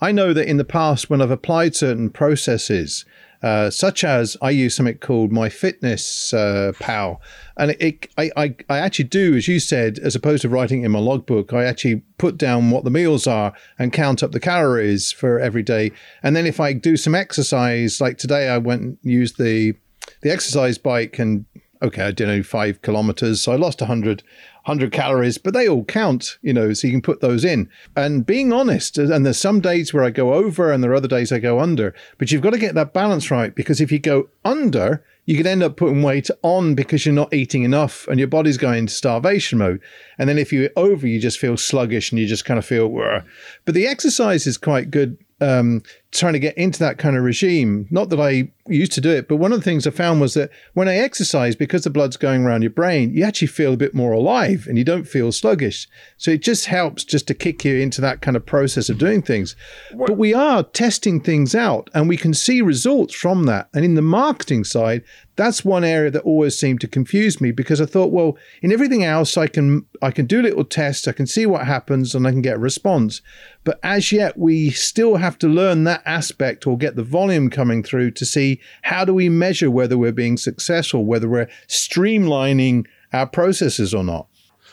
I 0.00 0.12
know 0.12 0.32
that 0.32 0.46
in 0.46 0.58
the 0.58 0.64
past, 0.64 1.10
when 1.10 1.20
I've 1.20 1.32
applied 1.32 1.74
certain 1.74 2.10
processes, 2.10 3.04
uh, 3.42 3.70
such 3.70 4.04
as 4.04 4.36
I 4.40 4.50
use 4.50 4.76
something 4.76 4.98
called 4.98 5.32
My 5.32 5.48
Fitness 5.48 6.32
uh, 6.32 6.70
Pal, 6.78 7.20
and 7.56 7.72
it, 7.72 7.82
it 7.82 8.08
I, 8.16 8.30
I 8.36 8.54
I 8.68 8.78
actually 8.78 9.06
do, 9.06 9.34
as 9.34 9.48
you 9.48 9.58
said, 9.58 9.98
as 9.98 10.14
opposed 10.14 10.42
to 10.42 10.48
writing 10.48 10.84
in 10.84 10.92
my 10.92 11.00
logbook, 11.00 11.52
I 11.52 11.64
actually 11.64 12.02
put 12.18 12.38
down 12.38 12.70
what 12.70 12.84
the 12.84 12.90
meals 12.90 13.26
are 13.26 13.52
and 13.80 13.92
count 13.92 14.22
up 14.22 14.30
the 14.30 14.38
calories 14.38 15.10
for 15.10 15.40
every 15.40 15.64
day, 15.64 15.90
and 16.22 16.36
then 16.36 16.46
if 16.46 16.60
I 16.60 16.72
do 16.72 16.96
some 16.96 17.16
exercise, 17.16 18.00
like 18.00 18.16
today, 18.16 18.48
I 18.48 18.58
went 18.58 18.82
and 18.82 18.98
used 19.02 19.38
the 19.38 19.74
the 20.22 20.30
exercise 20.30 20.78
bike 20.78 21.18
and 21.18 21.44
okay, 21.82 22.02
I 22.04 22.10
did 22.12 22.28
only 22.28 22.42
five 22.42 22.80
kilometers, 22.82 23.40
so 23.40 23.52
I 23.52 23.56
lost 23.56 23.80
100, 23.80 24.22
100 24.64 24.92
calories, 24.92 25.36
but 25.36 25.52
they 25.52 25.68
all 25.68 25.84
count, 25.84 26.38
you 26.40 26.52
know, 26.52 26.72
so 26.72 26.86
you 26.86 26.92
can 26.92 27.02
put 27.02 27.20
those 27.20 27.44
in. 27.44 27.68
And 27.96 28.24
being 28.24 28.52
honest, 28.52 28.98
and 28.98 29.26
there's 29.26 29.38
some 29.38 29.60
days 29.60 29.92
where 29.92 30.04
I 30.04 30.10
go 30.10 30.32
over 30.32 30.70
and 30.70 30.82
there 30.82 30.92
are 30.92 30.96
other 30.96 31.08
days 31.08 31.32
I 31.32 31.40
go 31.40 31.58
under, 31.58 31.92
but 32.18 32.30
you've 32.30 32.42
got 32.42 32.50
to 32.50 32.58
get 32.58 32.76
that 32.76 32.92
balance 32.92 33.30
right 33.30 33.54
because 33.54 33.80
if 33.80 33.90
you 33.90 33.98
go 33.98 34.28
under, 34.44 35.04
you 35.26 35.36
could 35.36 35.46
end 35.46 35.62
up 35.62 35.76
putting 35.76 36.02
weight 36.02 36.30
on 36.42 36.74
because 36.74 37.04
you're 37.04 37.14
not 37.14 37.34
eating 37.34 37.64
enough 37.64 38.06
and 38.08 38.18
your 38.18 38.28
body's 38.28 38.58
going 38.58 38.78
into 38.78 38.92
starvation 38.92 39.58
mode. 39.58 39.80
And 40.18 40.28
then 40.28 40.38
if 40.38 40.52
you're 40.52 40.70
over, 40.76 41.06
you 41.06 41.20
just 41.20 41.38
feel 41.38 41.56
sluggish 41.56 42.10
and 42.10 42.20
you 42.20 42.26
just 42.26 42.44
kind 42.44 42.58
of 42.58 42.64
feel, 42.64 42.88
"Wah." 42.88 43.22
but 43.64 43.74
the 43.74 43.86
exercise 43.86 44.46
is 44.46 44.58
quite 44.58 44.90
good 44.90 45.16
um, 45.40 45.82
trying 46.12 46.34
to 46.34 46.38
get 46.38 46.56
into 46.58 46.78
that 46.78 46.98
kind 46.98 47.16
of 47.16 47.24
regime. 47.24 47.86
Not 47.90 48.10
that 48.10 48.20
I 48.20 48.50
used 48.68 48.92
to 48.92 49.00
do 49.00 49.10
it, 49.10 49.28
but 49.28 49.36
one 49.36 49.52
of 49.52 49.58
the 49.58 49.64
things 49.64 49.86
I 49.86 49.90
found 49.90 50.20
was 50.20 50.34
that 50.34 50.50
when 50.74 50.86
I 50.86 50.96
exercise, 50.96 51.56
because 51.56 51.84
the 51.84 51.90
blood's 51.90 52.18
going 52.18 52.44
around 52.44 52.62
your 52.62 52.70
brain, 52.70 53.14
you 53.14 53.24
actually 53.24 53.48
feel 53.48 53.72
a 53.72 53.78
bit 53.78 53.94
more 53.94 54.12
alive 54.12 54.66
and 54.68 54.76
you 54.76 54.84
don't 54.84 55.08
feel 55.08 55.32
sluggish. 55.32 55.88
So 56.18 56.30
it 56.30 56.42
just 56.42 56.66
helps 56.66 57.02
just 57.02 57.26
to 57.28 57.34
kick 57.34 57.64
you 57.64 57.76
into 57.76 58.02
that 58.02 58.20
kind 58.20 58.36
of 58.36 58.44
process 58.44 58.90
of 58.90 58.98
doing 58.98 59.22
things. 59.22 59.56
But 59.94 60.18
we 60.18 60.34
are 60.34 60.62
testing 60.62 61.18
things 61.18 61.54
out 61.54 61.88
and 61.94 62.08
we 62.08 62.18
can 62.18 62.34
see 62.34 62.60
results 62.60 63.14
from 63.14 63.44
that. 63.44 63.70
And 63.72 63.84
in 63.84 63.94
the 63.94 64.02
marketing 64.02 64.64
side, 64.64 65.02
that's 65.36 65.64
one 65.64 65.82
area 65.82 66.10
that 66.10 66.24
always 66.24 66.58
seemed 66.58 66.80
to 66.82 66.88
confuse 66.88 67.40
me 67.40 67.52
because 67.52 67.80
I 67.80 67.86
thought, 67.86 68.12
well, 68.12 68.36
in 68.60 68.70
everything 68.70 69.02
else, 69.02 69.36
I 69.36 69.46
can 69.46 69.86
I 70.02 70.10
can 70.10 70.26
do 70.26 70.42
little 70.42 70.64
tests, 70.64 71.08
I 71.08 71.12
can 71.12 71.26
see 71.26 71.46
what 71.46 71.66
happens, 71.66 72.14
and 72.14 72.26
I 72.26 72.32
can 72.32 72.42
get 72.42 72.56
a 72.56 72.60
response. 72.60 73.22
But 73.64 73.80
as 73.82 74.12
yet, 74.12 74.38
we 74.38 74.70
still 74.70 75.16
have 75.16 75.38
to 75.38 75.48
learn 75.48 75.84
that 75.84 76.01
aspect 76.04 76.66
or 76.66 76.76
get 76.76 76.96
the 76.96 77.02
volume 77.02 77.50
coming 77.50 77.82
through 77.82 78.12
to 78.12 78.24
see 78.24 78.60
how 78.82 79.04
do 79.04 79.14
we 79.14 79.28
measure 79.28 79.70
whether 79.70 79.96
we're 79.98 80.12
being 80.12 80.36
successful, 80.36 81.04
whether 81.04 81.28
we're 81.28 81.48
streamlining 81.68 82.86
our 83.12 83.26
processes 83.26 83.94
or 83.94 84.04
not. 84.04 84.26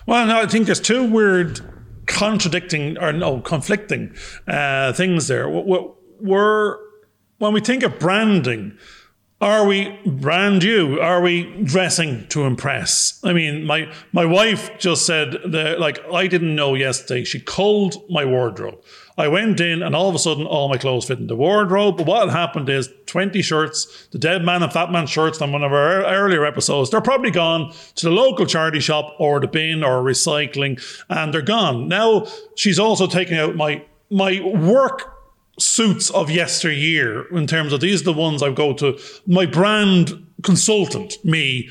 Well, 0.06 0.26
no, 0.26 0.42
I 0.42 0.48
think 0.48 0.66
there's 0.66 0.80
two 0.80 1.04
weird 1.04 1.60
contradicting 2.06 2.98
or 2.98 3.14
no 3.14 3.42
conflicting 3.42 4.16
uh, 4.48 4.94
things 4.94 5.28
there. 5.28 5.48
We're 5.50 6.78
when 7.38 7.54
we 7.54 7.62
think 7.62 7.84
of 7.84 8.00
branding, 8.00 8.78
are 9.42 9.66
we 9.66 9.98
brand 10.06 10.64
you? 10.64 11.00
Are 11.00 11.22
we 11.22 11.46
dressing 11.64 12.28
to 12.28 12.44
impress? 12.44 13.22
I 13.24 13.32
mean, 13.32 13.66
my 13.66 13.92
my 14.12 14.26
wife 14.26 14.78
just 14.78 15.06
said 15.06 15.38
that 15.46 15.80
like 15.80 16.00
I 16.12 16.28
didn't 16.28 16.56
know 16.56 16.76
yesterday. 16.76 17.24
She 17.24 17.40
culled 17.40 17.96
my 18.10 18.26
wardrobe. 18.26 18.84
I 19.20 19.28
went 19.28 19.60
in 19.60 19.84
and 19.84 19.94
all 19.94 20.08
of 20.08 20.16
a 20.16 20.20
sudden 20.20 20.46
all 20.46 20.70
my 20.70 20.78
clothes 20.78 21.06
fit 21.06 21.20
in 21.20 21.28
the 21.28 21.36
wardrobe. 21.36 21.98
But 21.98 22.06
what 22.06 22.30
happened 22.30 22.70
is 22.70 22.90
20 23.08 23.42
shirts, 23.42 24.08
the 24.12 24.18
Dead 24.18 24.46
Man 24.46 24.64
and 24.64 24.72
Fat 24.72 24.94
Man 24.94 25.08
shirts 25.08 25.42
on 25.42 25.52
one 25.52 25.62
of 25.62 25.74
our 25.74 26.06
earlier 26.06 26.46
episodes, 26.46 26.90
they're 26.90 27.02
probably 27.02 27.30
gone 27.30 27.74
to 27.96 28.06
the 28.06 28.12
local 28.12 28.46
charity 28.46 28.80
shop 28.80 29.14
or 29.20 29.42
the 29.42 29.48
bin 29.48 29.84
or 29.84 30.02
recycling 30.02 30.82
and 31.10 31.34
they're 31.34 31.42
gone. 31.42 31.90
Now 31.90 32.28
she's 32.56 32.80
also 32.80 33.08
taking 33.08 33.38
out 33.38 33.58
my 33.58 33.84
my 34.10 34.40
work 34.40 35.14
suits 35.60 36.10
of 36.12 36.32
yesteryear 36.32 37.28
in 37.36 37.46
terms 37.46 37.74
of 37.74 37.82
these 37.82 38.02
are 38.02 38.06
the 38.06 38.14
ones 38.14 38.42
I 38.42 38.52
go 38.52 38.72
to. 38.74 38.98
My 39.28 39.46
brand 39.46 40.26
consultant, 40.44 41.18
me, 41.26 41.70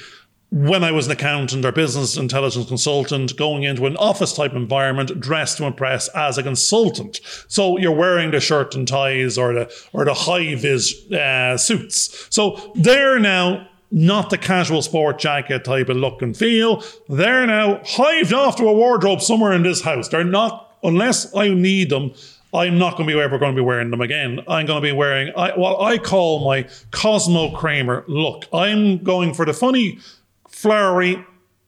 when 0.50 0.83
I 0.83 0.93
was 0.93 1.07
an 1.07 1.12
accountant 1.12 1.64
or 1.64 1.73
business 1.73 2.17
intelligence 2.17 2.67
consultant, 2.69 3.37
going 3.37 3.64
into 3.64 3.85
an 3.87 3.97
office 3.99 4.33
type 4.33 4.55
environment, 4.55 5.21
dressed 5.21 5.59
to 5.59 5.64
impress 5.64 6.09
as 6.09 6.38
a 6.38 6.43
consultant. 6.43 7.21
So 7.49 7.78
you're 7.78 7.93
wearing 7.93 8.31
the 8.31 8.40
shirt 8.40 8.75
and 8.75 8.88
ties 8.88 9.37
or 9.37 9.52
the 9.52 9.88
or 9.93 10.05
the 10.05 10.14
high 10.14 10.55
vis 10.55 11.11
uh, 11.12 11.59
suits. 11.59 12.26
So 12.31 12.73
they're 12.75 13.19
now 13.19 13.69
not 13.90 14.31
the 14.31 14.38
casual 14.38 14.83
sport 14.83 15.19
jacket 15.19 15.64
type 15.64 15.88
of 15.88 15.97
look 15.97 16.23
and 16.23 16.37
feel. 16.37 16.83
They're 17.09 17.47
now 17.47 17.81
hived 17.85 18.33
off 18.33 18.57
to 18.57 18.69
a 18.69 18.73
wardrobe 18.73 19.21
somewhere 19.21 19.52
in 19.52 19.62
this 19.62 19.83
house. 19.83 20.09
They're 20.09 20.25
not 20.25 20.76
unless 20.83 21.35
I 21.35 21.49
need 21.49 21.90
them. 21.90 22.12
I'm 22.55 22.78
not 22.78 22.97
going 22.97 23.07
to 23.07 23.14
be 23.14 23.21
ever 23.21 23.38
going 23.38 23.55
to 23.55 23.61
be 23.61 23.64
wearing 23.64 23.90
them 23.90 24.00
again. 24.00 24.40
I'm 24.49 24.64
going 24.64 24.81
to 24.81 24.87
be 24.87 24.93
wearing 24.93 25.33
I, 25.37 25.57
what 25.59 25.83
I 25.83 25.99
call 25.99 26.47
my 26.47 26.67
Cosmo 26.90 27.55
Kramer 27.55 28.05
look. 28.09 28.47
I'm 28.55 29.05
going 29.05 29.35
for 29.35 29.45
the 29.45 29.52
funny 29.52 29.99
flowery, 30.59 31.25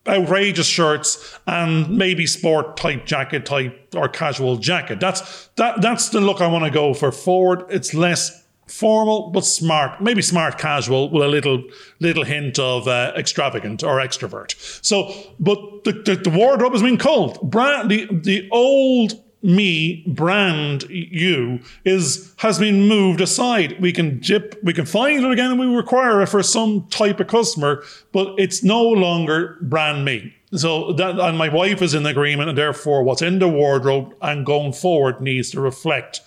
outrageous 0.08 0.66
shirts 0.66 1.38
and 1.46 1.96
maybe 1.96 2.26
sport 2.26 2.76
type 2.76 3.06
jacket 3.06 3.46
type 3.46 3.94
or 3.94 4.08
casual 4.08 4.56
jacket. 4.56 4.98
That's 4.98 5.48
that 5.56 5.80
that's 5.80 6.08
the 6.08 6.20
look 6.20 6.40
I 6.40 6.48
want 6.48 6.64
to 6.64 6.70
go 6.70 6.92
for 6.94 7.12
forward. 7.12 7.64
It's 7.68 7.94
less 7.94 8.44
formal 8.66 9.30
but 9.30 9.44
smart, 9.44 10.00
maybe 10.00 10.22
smart 10.22 10.58
casual 10.58 11.10
with 11.10 11.22
a 11.22 11.28
little 11.28 11.62
little 12.00 12.24
hint 12.24 12.58
of 12.58 12.88
uh, 12.88 13.12
extravagant 13.16 13.84
or 13.84 13.98
extrovert. 13.98 14.54
So, 14.84 15.12
but 15.38 15.84
the, 15.84 15.92
the, 15.92 16.16
the 16.16 16.30
wardrobe 16.30 16.72
has 16.72 16.82
been 16.82 16.98
culled. 16.98 17.40
Brand 17.48 17.90
the 17.90 18.08
the 18.10 18.48
old 18.50 19.22
me 19.42 20.04
brand 20.06 20.82
you 20.90 21.60
is 21.84 22.34
has 22.38 22.58
been 22.58 22.86
moved 22.86 23.20
aside. 23.20 23.80
We 23.80 23.92
can 23.92 24.18
dip, 24.20 24.58
we 24.62 24.72
can 24.72 24.86
find 24.86 25.24
it 25.24 25.30
again 25.30 25.52
and 25.52 25.60
we 25.60 25.66
require 25.66 26.22
it 26.22 26.28
for 26.28 26.42
some 26.42 26.86
type 26.90 27.20
of 27.20 27.26
customer, 27.26 27.82
but 28.12 28.34
it's 28.38 28.62
no 28.62 28.82
longer 28.82 29.56
brand 29.62 30.04
me. 30.04 30.34
So 30.52 30.92
that 30.94 31.18
and 31.18 31.38
my 31.38 31.48
wife 31.48 31.80
is 31.80 31.94
in 31.94 32.04
agreement, 32.06 32.48
and 32.48 32.58
therefore 32.58 33.02
what's 33.02 33.22
in 33.22 33.38
the 33.38 33.48
wardrobe 33.48 34.14
and 34.20 34.44
going 34.44 34.72
forward 34.72 35.20
needs 35.20 35.50
to 35.52 35.60
reflect 35.60 36.22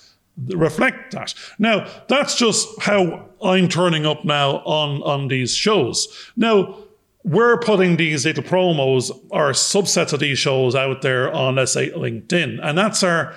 reflect 0.47 1.13
that. 1.13 1.33
Now, 1.59 1.87
that's 2.07 2.35
just 2.35 2.81
how 2.81 3.25
I'm 3.43 3.67
turning 3.67 4.05
up 4.05 4.25
now 4.25 4.57
on 4.59 5.03
on 5.03 5.27
these 5.27 5.53
shows. 5.53 6.07
Now, 6.35 6.77
we're 7.23 7.57
putting 7.57 7.95
these 7.97 8.25
little 8.25 8.43
promos 8.43 9.09
or 9.29 9.51
subsets 9.51 10.13
of 10.13 10.19
these 10.19 10.37
shows 10.37 10.75
out 10.75 11.01
there 11.01 11.31
on, 11.33 11.55
let's 11.55 11.73
say, 11.73 11.89
LinkedIn. 11.91 12.59
And 12.61 12.77
that's 12.77 13.01
our 13.03 13.33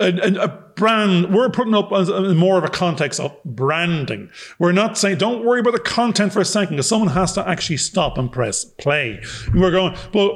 a, 0.00 0.42
a, 0.42 0.48
brand. 0.76 1.34
We're 1.34 1.50
putting 1.50 1.74
up 1.74 1.92
as 1.92 2.08
more 2.34 2.56
of 2.56 2.64
a 2.64 2.68
context 2.68 3.20
of 3.20 3.36
branding. 3.44 4.30
We're 4.58 4.72
not 4.72 4.96
saying, 4.96 5.18
don't 5.18 5.44
worry 5.44 5.60
about 5.60 5.74
the 5.74 5.80
content 5.80 6.32
for 6.32 6.40
a 6.40 6.44
second, 6.44 6.76
because 6.76 6.88
someone 6.88 7.10
has 7.10 7.32
to 7.34 7.46
actually 7.46 7.76
stop 7.76 8.16
and 8.16 8.32
press 8.32 8.64
play. 8.64 9.22
We're 9.54 9.70
going, 9.70 9.96
but 10.12 10.32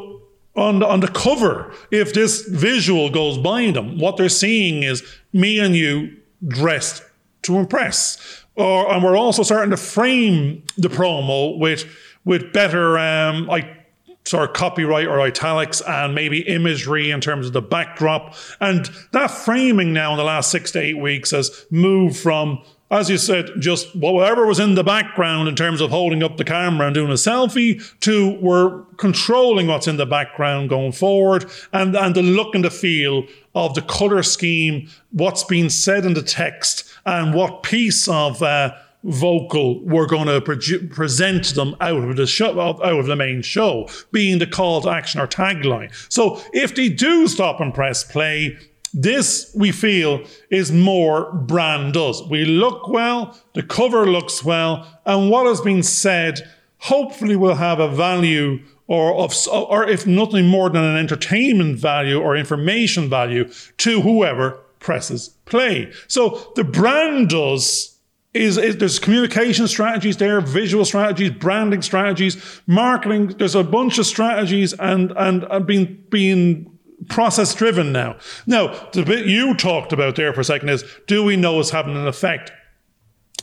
on 0.56 0.80
the, 0.80 0.86
on 0.86 1.00
the 1.00 1.08
cover, 1.08 1.72
if 1.90 2.12
this 2.12 2.42
visual 2.42 3.10
goes 3.10 3.38
by 3.38 3.70
them, 3.70 3.98
what 3.98 4.16
they're 4.16 4.28
seeing 4.28 4.82
is 4.82 5.02
me 5.32 5.58
and 5.58 5.74
you 5.74 6.16
dressed 6.46 7.02
to 7.42 7.56
impress. 7.56 8.44
Or, 8.56 8.92
and 8.92 9.02
we're 9.02 9.16
also 9.16 9.42
starting 9.42 9.70
to 9.70 9.76
frame 9.76 10.62
the 10.76 10.88
promo 10.88 11.58
with 11.58 11.84
with 12.24 12.52
better 12.52 12.98
um, 12.98 13.50
I 13.50 13.84
sort 14.24 14.48
of 14.48 14.54
copyright 14.54 15.06
or 15.06 15.20
italics 15.20 15.82
and 15.82 16.14
maybe 16.14 16.40
imagery 16.48 17.10
in 17.10 17.20
terms 17.20 17.46
of 17.46 17.52
the 17.52 17.62
backdrop. 17.62 18.34
And 18.60 18.88
that 19.12 19.30
framing 19.30 19.92
now 19.92 20.12
in 20.12 20.16
the 20.16 20.24
last 20.24 20.50
six 20.50 20.70
to 20.72 20.80
eight 20.80 20.98
weeks 20.98 21.30
has 21.32 21.66
moved 21.70 22.16
from, 22.16 22.62
as 22.90 23.10
you 23.10 23.18
said, 23.18 23.50
just 23.58 23.94
whatever 23.94 24.46
was 24.46 24.58
in 24.58 24.76
the 24.76 24.84
background 24.84 25.48
in 25.48 25.54
terms 25.54 25.82
of 25.82 25.90
holding 25.90 26.22
up 26.22 26.38
the 26.38 26.44
camera 26.44 26.86
and 26.86 26.94
doing 26.94 27.10
a 27.10 27.14
selfie 27.14 27.82
to 28.00 28.38
we're 28.40 28.84
controlling 28.96 29.66
what's 29.66 29.86
in 29.86 29.98
the 29.98 30.06
background 30.06 30.70
going 30.70 30.92
forward 30.92 31.44
and, 31.74 31.94
and 31.94 32.14
the 32.14 32.22
look 32.22 32.54
and 32.54 32.64
the 32.64 32.70
feel 32.70 33.26
of 33.54 33.74
the 33.74 33.82
color 33.82 34.22
scheme, 34.22 34.88
what's 35.10 35.44
being 35.44 35.68
said 35.68 36.06
in 36.06 36.14
the 36.14 36.22
text 36.22 36.90
and 37.04 37.34
what 37.34 37.62
piece 37.62 38.08
of 38.08 38.42
uh, 38.42 38.74
vocal 39.04 39.80
we're 39.84 40.06
going 40.06 40.26
to 40.26 40.40
pre- 40.40 40.86
present 40.88 41.54
them 41.54 41.76
out 41.80 42.02
of 42.08 42.16
the 42.16 42.26
show, 42.26 42.58
out 42.60 42.80
of 42.80 43.06
the 43.06 43.16
main 43.16 43.42
show, 43.42 43.88
being 44.12 44.38
the 44.38 44.46
call 44.46 44.80
to 44.80 44.90
action 44.90 45.20
or 45.20 45.26
tagline. 45.26 45.92
So 46.12 46.40
if 46.52 46.74
they 46.74 46.88
do 46.88 47.28
stop 47.28 47.60
and 47.60 47.72
press 47.72 48.02
play, 48.02 48.56
this 48.94 49.52
we 49.58 49.72
feel 49.72 50.24
is 50.50 50.70
more 50.70 51.32
brand 51.32 51.96
us. 51.96 52.22
We 52.22 52.44
look 52.44 52.88
well, 52.88 53.38
the 53.54 53.62
cover 53.62 54.06
looks 54.06 54.44
well, 54.44 54.86
and 55.04 55.30
what 55.30 55.46
has 55.46 55.60
been 55.60 55.82
said 55.82 56.48
hopefully 56.78 57.34
will 57.36 57.56
have 57.56 57.80
a 57.80 57.88
value 57.88 58.60
or 58.86 59.14
of 59.14 59.34
or 59.50 59.88
if 59.88 60.06
nothing 60.06 60.46
more 60.46 60.70
than 60.70 60.84
an 60.84 60.96
entertainment 60.96 61.78
value 61.78 62.20
or 62.20 62.36
information 62.36 63.08
value 63.08 63.50
to 63.78 64.00
whoever 64.00 64.60
presses 64.78 65.30
play. 65.46 65.90
So 66.06 66.52
the 66.54 66.64
brand 66.64 67.30
does 67.30 67.93
is, 68.34 68.58
is, 68.58 68.76
there's 68.78 68.98
communication 68.98 69.68
strategies 69.68 70.16
there, 70.16 70.40
visual 70.40 70.84
strategies, 70.84 71.30
branding 71.30 71.82
strategies, 71.82 72.60
marketing. 72.66 73.28
There's 73.38 73.54
a 73.54 73.62
bunch 73.62 73.98
of 73.98 74.06
strategies 74.06 74.72
and 74.74 75.12
and, 75.16 75.44
and 75.44 75.66
being 75.66 76.04
being 76.10 76.70
process 77.08 77.54
driven 77.54 77.92
now. 77.92 78.16
Now, 78.46 78.88
the 78.92 79.04
bit 79.04 79.26
you 79.26 79.54
talked 79.54 79.92
about 79.92 80.16
there 80.16 80.32
for 80.32 80.40
a 80.40 80.44
second 80.44 80.68
is 80.68 80.84
do 81.06 81.22
we 81.22 81.36
know 81.36 81.60
it's 81.60 81.70
having 81.70 81.96
an 81.96 82.06
effect? 82.06 82.50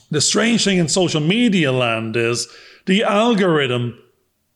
The 0.09 0.21
strange 0.21 0.65
thing 0.65 0.77
in 0.77 0.89
social 0.89 1.21
media 1.21 1.71
land 1.71 2.17
is 2.17 2.47
the 2.85 3.03
algorithm, 3.03 3.97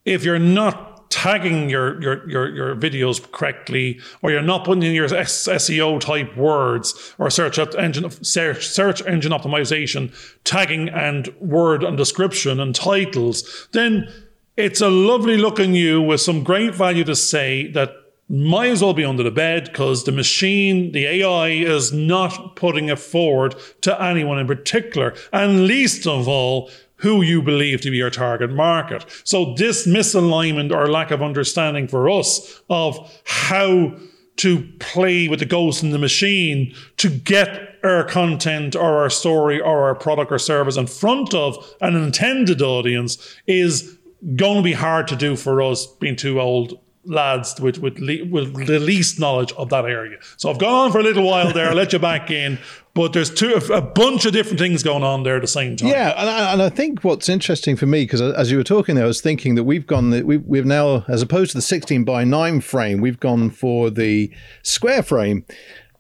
if 0.04 0.26
you're 0.26 0.40
not 0.40 0.95
tagging 1.10 1.70
your, 1.70 2.02
your, 2.02 2.30
your, 2.30 2.50
your 2.50 2.76
videos 2.76 3.32
correctly, 3.32 4.00
or 4.22 4.32
you're 4.32 4.42
not 4.42 4.66
putting 4.66 4.84
in 4.84 4.94
your 4.94 5.08
SEO 5.08 6.00
type 6.00 6.36
words 6.36 7.16
or 7.18 7.30
search 7.30 7.58
engine 7.76 8.10
search 8.10 8.68
search 8.68 9.02
engine 9.06 9.32
optimization, 9.32 10.14
tagging 10.44 10.90
and 10.90 11.34
word 11.40 11.84
and 11.84 11.98
description 11.98 12.60
and 12.60 12.76
titles, 12.76 13.68
then 13.72 14.12
it's 14.58 14.82
a 14.82 14.90
lovely 14.90 15.38
looking 15.38 15.76
you 15.76 16.02
with 16.02 16.22
some 16.22 16.44
great 16.44 16.74
value 16.74 17.04
to 17.04 17.16
say 17.16 17.68
that 17.72 17.94
might 18.28 18.72
as 18.72 18.82
well 18.82 18.94
be 18.94 19.06
under 19.06 19.22
the 19.22 19.32
bed 19.32 19.66
because 19.66 20.04
the 20.04 20.12
machine, 20.12 20.92
the 20.94 21.06
AI, 21.06 21.50
is 21.50 21.94
not 21.94 22.56
putting 22.56 22.90
it 22.90 22.98
forward 22.98 23.56
to 23.82 24.02
anyone 24.02 24.40
in 24.40 24.48
particular. 24.48 25.14
And 25.32 25.68
least 25.68 26.08
of 26.08 26.28
all, 26.28 26.72
who 26.98 27.22
you 27.22 27.42
believe 27.42 27.82
to 27.82 27.92
be 27.92 27.98
your 27.98 28.10
target 28.10 28.52
market. 28.52 29.06
So 29.24 29.54
this 29.56 29.88
misalignment 29.88 30.72
or 30.72 30.88
lack 30.88 31.12
of 31.12 31.22
understanding 31.22 31.88
for 31.88 32.10
us 32.10 32.62
of 32.70 32.98
how 33.26 33.98
to 34.38 34.68
play 34.80 35.28
with 35.28 35.40
the 35.40 35.46
ghost 35.46 35.84
in 35.84 35.92
the 35.92 35.98
machine 35.98 36.74
to 36.98 37.10
get 37.10 37.76
our 37.84 38.04
content 38.04 38.76
or 38.76 39.02
our 39.02 39.10
story 39.10 39.62
or 39.62 39.84
our 39.84 39.96
product 39.96 40.32
or 40.32 40.40
service 40.40 40.78
in 40.78 40.88
front 40.88 41.34
of 41.34 41.74
an 41.82 41.96
intended 41.96 42.62
audience 42.62 43.36
is 43.48 43.98
going 44.36 44.58
to 44.58 44.64
be 44.64 44.74
hard 44.74 45.08
to 45.08 45.16
do 45.16 45.36
for 45.36 45.62
us 45.62 45.86
being 45.86 46.16
too 46.16 46.42
old 46.42 46.80
lads 47.06 47.60
with 47.60 47.78
with, 47.80 48.00
le- 48.00 48.26
with 48.26 48.68
the 48.68 48.80
least 48.80 49.20
knowledge 49.20 49.52
of 49.54 49.70
that 49.70 49.86
area. 49.86 50.18
So 50.38 50.50
I've 50.50 50.60
gone 50.60 50.86
on 50.86 50.92
for 50.92 51.00
a 51.00 51.04
little 51.04 51.26
while 51.26 51.52
there. 51.54 51.70
I'll 51.70 51.76
let 51.76 51.94
you 51.94 52.00
back 52.00 52.32
in, 52.32 52.60
but 52.94 53.14
there's 53.14 53.34
two 53.34 53.54
a 53.74 53.82
bunch 53.82 54.26
of 54.26 54.34
different 54.34 54.60
things 54.60 54.84
going 54.84 55.04
on 55.04 55.24
there 55.24 55.36
at 55.36 55.42
the 55.42 55.48
same 55.48 55.76
time. 55.76 55.90
Yeah, 55.90 56.14
and 56.18 56.30
I, 56.30 56.54
and 56.54 56.62
I 56.62 56.70
think 56.70 57.04
what's 57.04 57.30
interesting 57.30 57.76
for 57.76 57.86
me 57.86 58.04
because 58.04 58.22
as 58.22 58.52
you 58.52 58.58
were 58.58 58.64
talking 58.64 58.96
there, 58.96 59.04
I 59.04 59.08
was 59.08 59.22
thinking 59.22 59.56
that 59.56 59.64
we've 59.64 59.86
gone 59.86 60.10
that 60.12 60.26
we 60.26 60.38
we've 60.38 60.66
now 60.66 61.06
as 61.08 61.22
opposed 61.22 61.52
to 61.52 61.58
the 61.58 61.62
16 61.62 62.04
by 62.04 62.24
9 62.24 62.62
frame, 62.62 63.02
we've 63.02 63.20
gone 63.20 63.50
for 63.50 63.90
the 63.90 64.32
square 64.64 65.04
frame. 65.04 65.46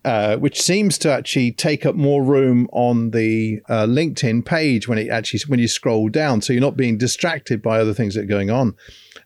Uh, 0.05 0.37
which 0.37 0.61
seems 0.61 0.99
to 0.99 1.11
actually 1.11 1.51
take 1.51 1.83
up 1.83 1.95
more 1.95 2.23
room 2.23 2.69
on 2.71 3.09
the 3.09 3.59
uh, 3.67 3.87
LinkedIn 3.87 4.45
page 4.45 4.87
when 4.87 4.99
it 4.99 5.09
actually 5.09 5.39
when 5.47 5.59
you 5.59 5.67
scroll 5.67 6.09
down, 6.09 6.43
so 6.43 6.53
you're 6.53 6.61
not 6.61 6.77
being 6.77 6.95
distracted 6.95 7.59
by 7.59 7.79
other 7.79 7.91
things 7.91 8.13
that 8.13 8.21
are 8.21 8.27
going 8.27 8.51
on. 8.51 8.75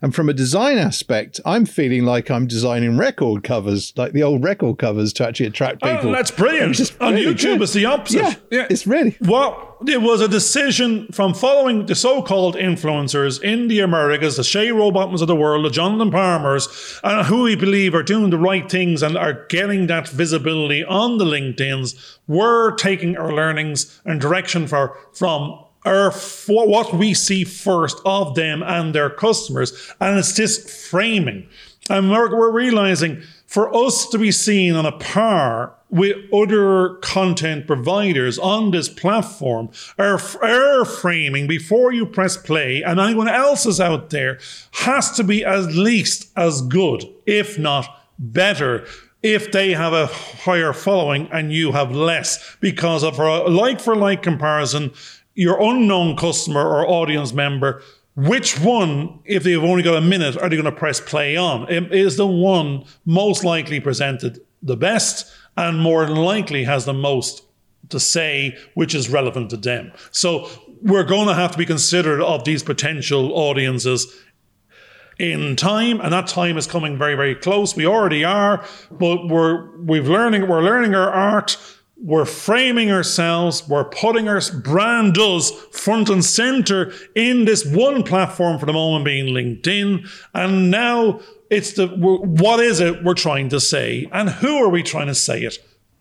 And 0.01 0.15
from 0.15 0.29
a 0.29 0.33
design 0.33 0.77
aspect, 0.77 1.41
I'm 1.45 1.65
feeling 1.65 2.05
like 2.05 2.31
I'm 2.31 2.47
designing 2.47 2.97
record 2.97 3.43
covers, 3.43 3.91
like 3.97 4.13
the 4.13 4.23
old 4.23 4.41
record 4.43 4.77
covers 4.77 5.11
to 5.13 5.27
actually 5.27 5.47
attract 5.47 5.79
Oh, 5.81 5.93
people. 5.97 6.11
that's 6.13 6.31
brilliant. 6.31 6.79
On 7.01 7.13
really 7.15 7.33
YouTube, 7.33 7.41
good. 7.57 7.61
it's 7.63 7.73
the 7.73 7.83
opposite. 7.85 8.37
Yeah, 8.49 8.65
it's 8.69 8.87
really. 8.87 9.17
Well, 9.19 9.75
it 9.85 10.01
was 10.01 10.21
a 10.21 10.29
decision 10.29 11.07
from 11.11 11.33
following 11.33 11.85
the 11.85 11.95
so-called 11.95 12.55
influencers 12.55 13.41
in 13.43 13.67
the 13.67 13.81
Americas, 13.81 14.37
the 14.37 14.43
Shay 14.43 14.67
Rowbottoms 14.69 15.19
of 15.21 15.27
the 15.27 15.35
world, 15.35 15.65
the 15.65 15.69
Jonathan 15.69 16.11
Palmers, 16.11 16.99
and 17.03 17.27
who 17.27 17.43
we 17.43 17.55
believe 17.57 17.93
are 17.93 18.03
doing 18.03 18.29
the 18.29 18.37
right 18.37 18.69
things 18.71 19.03
and 19.03 19.17
are 19.17 19.45
getting 19.49 19.87
that 19.87 20.07
visibility 20.07 20.81
on 20.83 21.17
the 21.17 21.25
LinkedIn's. 21.25 22.19
We're 22.25 22.71
taking 22.75 23.17
our 23.17 23.33
learnings 23.33 23.99
and 24.05 24.21
direction 24.21 24.65
for 24.67 24.95
from 25.13 25.65
our 25.85 26.11
for 26.11 26.67
what 26.67 26.93
we 26.93 27.13
see 27.13 27.43
first 27.43 27.99
of 28.05 28.35
them 28.35 28.63
and 28.63 28.93
their 28.93 29.09
customers, 29.09 29.93
and 29.99 30.17
it's 30.17 30.35
this 30.35 30.87
framing. 30.89 31.47
And 31.89 32.11
we're, 32.11 32.35
we're 32.35 32.51
realizing 32.51 33.23
for 33.47 33.75
us 33.75 34.07
to 34.09 34.19
be 34.19 34.31
seen 34.31 34.75
on 34.75 34.85
a 34.85 34.91
par 34.91 35.73
with 35.89 36.15
other 36.31 36.95
content 37.01 37.65
providers 37.65 38.37
on 38.37 38.71
this 38.71 38.87
platform, 38.87 39.69
our, 39.97 40.19
our 40.43 40.85
framing 40.85 41.47
before 41.47 41.91
you 41.91 42.05
press 42.05 42.37
play 42.37 42.83
and 42.83 42.99
anyone 42.99 43.27
else 43.27 43.65
is 43.65 43.79
out 43.79 44.11
there 44.11 44.39
has 44.71 45.11
to 45.11 45.23
be 45.23 45.43
at 45.43 45.73
least 45.73 46.31
as 46.37 46.61
good, 46.61 47.03
if 47.25 47.57
not 47.57 48.03
better. 48.19 48.85
If 49.21 49.51
they 49.51 49.73
have 49.73 49.91
a 49.91 50.05
higher 50.05 50.71
following 50.71 51.27
and 51.31 51.51
you 51.51 51.71
have 51.73 51.91
less, 51.91 52.55
because 52.61 53.03
of 53.03 53.19
a 53.19 53.49
like 53.49 53.81
for 53.81 53.95
like 53.95 54.21
comparison, 54.23 54.91
your 55.39 55.61
unknown 55.61 56.17
customer 56.17 56.61
or 56.61 56.85
audience 56.85 57.31
member 57.31 57.81
which 58.15 58.59
one, 58.59 59.19
if 59.23 59.43
they've 59.43 59.63
only 59.63 59.81
got 59.81 59.95
a 59.95 60.01
minute, 60.01 60.35
are 60.35 60.49
they 60.49 60.57
going 60.57 60.65
to 60.65 60.73
press 60.73 60.99
play 60.99 61.37
on? 61.37 61.71
Is 61.71 62.17
the 62.17 62.27
one 62.27 62.83
most 63.05 63.45
likely 63.45 63.79
presented 63.79 64.41
the 64.61 64.75
best 64.75 65.31
and 65.55 65.79
more 65.79 66.05
than 66.05 66.17
likely 66.17 66.65
has 66.65 66.83
the 66.83 66.93
most 66.93 67.43
to 67.87 67.99
say, 67.99 68.57
which 68.73 68.93
is 68.93 69.09
relevant 69.09 69.51
to 69.51 69.57
them? 69.57 69.93
So 70.11 70.49
we're 70.81 71.05
going 71.05 71.29
to 71.29 71.33
have 71.33 71.53
to 71.53 71.57
be 71.57 71.65
considerate 71.65 72.19
of 72.19 72.43
these 72.43 72.61
potential 72.61 73.31
audiences 73.33 74.13
in 75.17 75.55
time, 75.55 76.01
and 76.01 76.11
that 76.11 76.27
time 76.27 76.57
is 76.57 76.67
coming 76.67 76.97
very, 76.97 77.15
very 77.15 77.35
close. 77.35 77.73
We 77.73 77.85
already 77.85 78.25
are, 78.25 78.65
but 78.91 79.27
we're 79.27 79.77
we've 79.77 80.07
learning 80.07 80.47
we're 80.47 80.61
learning 80.61 80.93
our 80.93 81.09
art. 81.09 81.57
We're 82.01 82.25
framing 82.25 82.91
ourselves. 82.91 83.67
We're 83.67 83.89
putting 83.89 84.29
our 84.29 84.39
brand 84.63 85.17
us 85.17 85.51
front 85.71 86.09
and 86.09 86.23
center 86.23 86.93
in 87.15 87.45
this 87.45 87.65
one 87.65 88.03
platform 88.03 88.57
for 88.57 88.65
the 88.65 88.73
moment, 88.73 89.05
being 89.05 89.33
LinkedIn. 89.33 90.07
And 90.33 90.71
now 90.71 91.19
it's 91.49 91.73
the 91.73 91.87
what 91.87 92.59
is 92.59 92.79
it 92.79 93.03
we're 93.03 93.15
trying 93.15 93.49
to 93.49 93.59
say, 93.59 94.07
and 94.11 94.29
who 94.29 94.57
are 94.57 94.69
we 94.69 94.83
trying 94.83 95.07
to 95.07 95.15
say 95.15 95.41
it? 95.41 95.57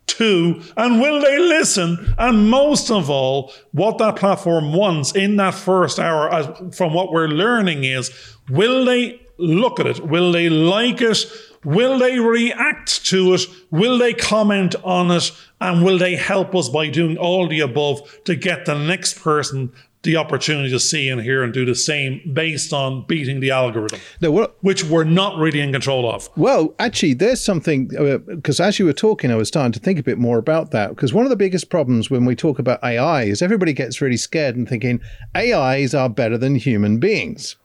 to, 0.08 0.62
and 0.76 1.00
will 1.00 1.20
they 1.20 1.38
listen? 1.38 2.14
And 2.18 2.50
most 2.50 2.90
of 2.90 3.08
all, 3.08 3.52
what 3.72 3.98
that 3.98 4.16
platform 4.16 4.72
wants 4.72 5.14
in 5.14 5.36
that 5.36 5.54
first 5.54 5.98
hour, 5.98 6.32
as 6.32 6.76
from 6.76 6.92
what 6.94 7.12
we're 7.12 7.28
learning, 7.28 7.84
is 7.84 8.10
will 8.48 8.84
they 8.84 9.20
look 9.38 9.80
at 9.80 9.86
it? 9.86 10.06
Will 10.06 10.32
they 10.32 10.48
like 10.48 11.00
it? 11.00 11.26
Will 11.64 11.98
they 11.98 12.18
react 12.18 13.04
to 13.06 13.34
it? 13.34 13.42
Will 13.70 13.98
they 13.98 14.12
comment 14.12 14.74
on 14.84 15.10
it? 15.10 15.32
And 15.60 15.84
will 15.84 15.98
they 15.98 16.16
help 16.16 16.54
us 16.54 16.68
by 16.68 16.88
doing 16.88 17.16
all 17.16 17.48
the 17.48 17.60
above 17.60 18.00
to 18.24 18.36
get 18.36 18.64
the 18.64 18.78
next 18.78 19.20
person 19.20 19.72
the 20.02 20.16
opportunity 20.16 20.70
to 20.70 20.78
see 20.78 21.08
and 21.08 21.20
hear 21.20 21.42
and 21.42 21.52
do 21.52 21.64
the 21.64 21.74
same 21.74 22.20
based 22.32 22.72
on 22.72 23.04
beating 23.08 23.40
the 23.40 23.50
algorithm, 23.50 24.00
No, 24.20 24.30
what, 24.30 24.56
which 24.62 24.84
we're 24.84 25.04
not 25.04 25.36
really 25.38 25.60
in 25.60 25.72
control 25.72 26.10
of? 26.10 26.30
Well, 26.36 26.74
actually, 26.78 27.14
there's 27.14 27.42
something 27.42 27.90
uh, 27.98 28.18
because 28.18 28.60
as 28.60 28.78
you 28.78 28.84
were 28.84 28.92
talking, 28.92 29.30
I 29.32 29.34
was 29.34 29.48
starting 29.48 29.72
to 29.72 29.80
think 29.80 29.98
a 29.98 30.02
bit 30.02 30.18
more 30.18 30.38
about 30.38 30.70
that. 30.70 30.90
Because 30.90 31.12
one 31.12 31.24
of 31.24 31.30
the 31.30 31.36
biggest 31.36 31.68
problems 31.68 32.10
when 32.10 32.24
we 32.24 32.36
talk 32.36 32.58
about 32.58 32.82
AI 32.84 33.24
is 33.24 33.42
everybody 33.42 33.72
gets 33.72 34.00
really 34.00 34.16
scared 34.16 34.54
and 34.54 34.68
thinking 34.68 35.00
AIs 35.36 35.94
are 35.94 36.08
better 36.08 36.38
than 36.38 36.54
human 36.54 36.98
beings. 36.98 37.56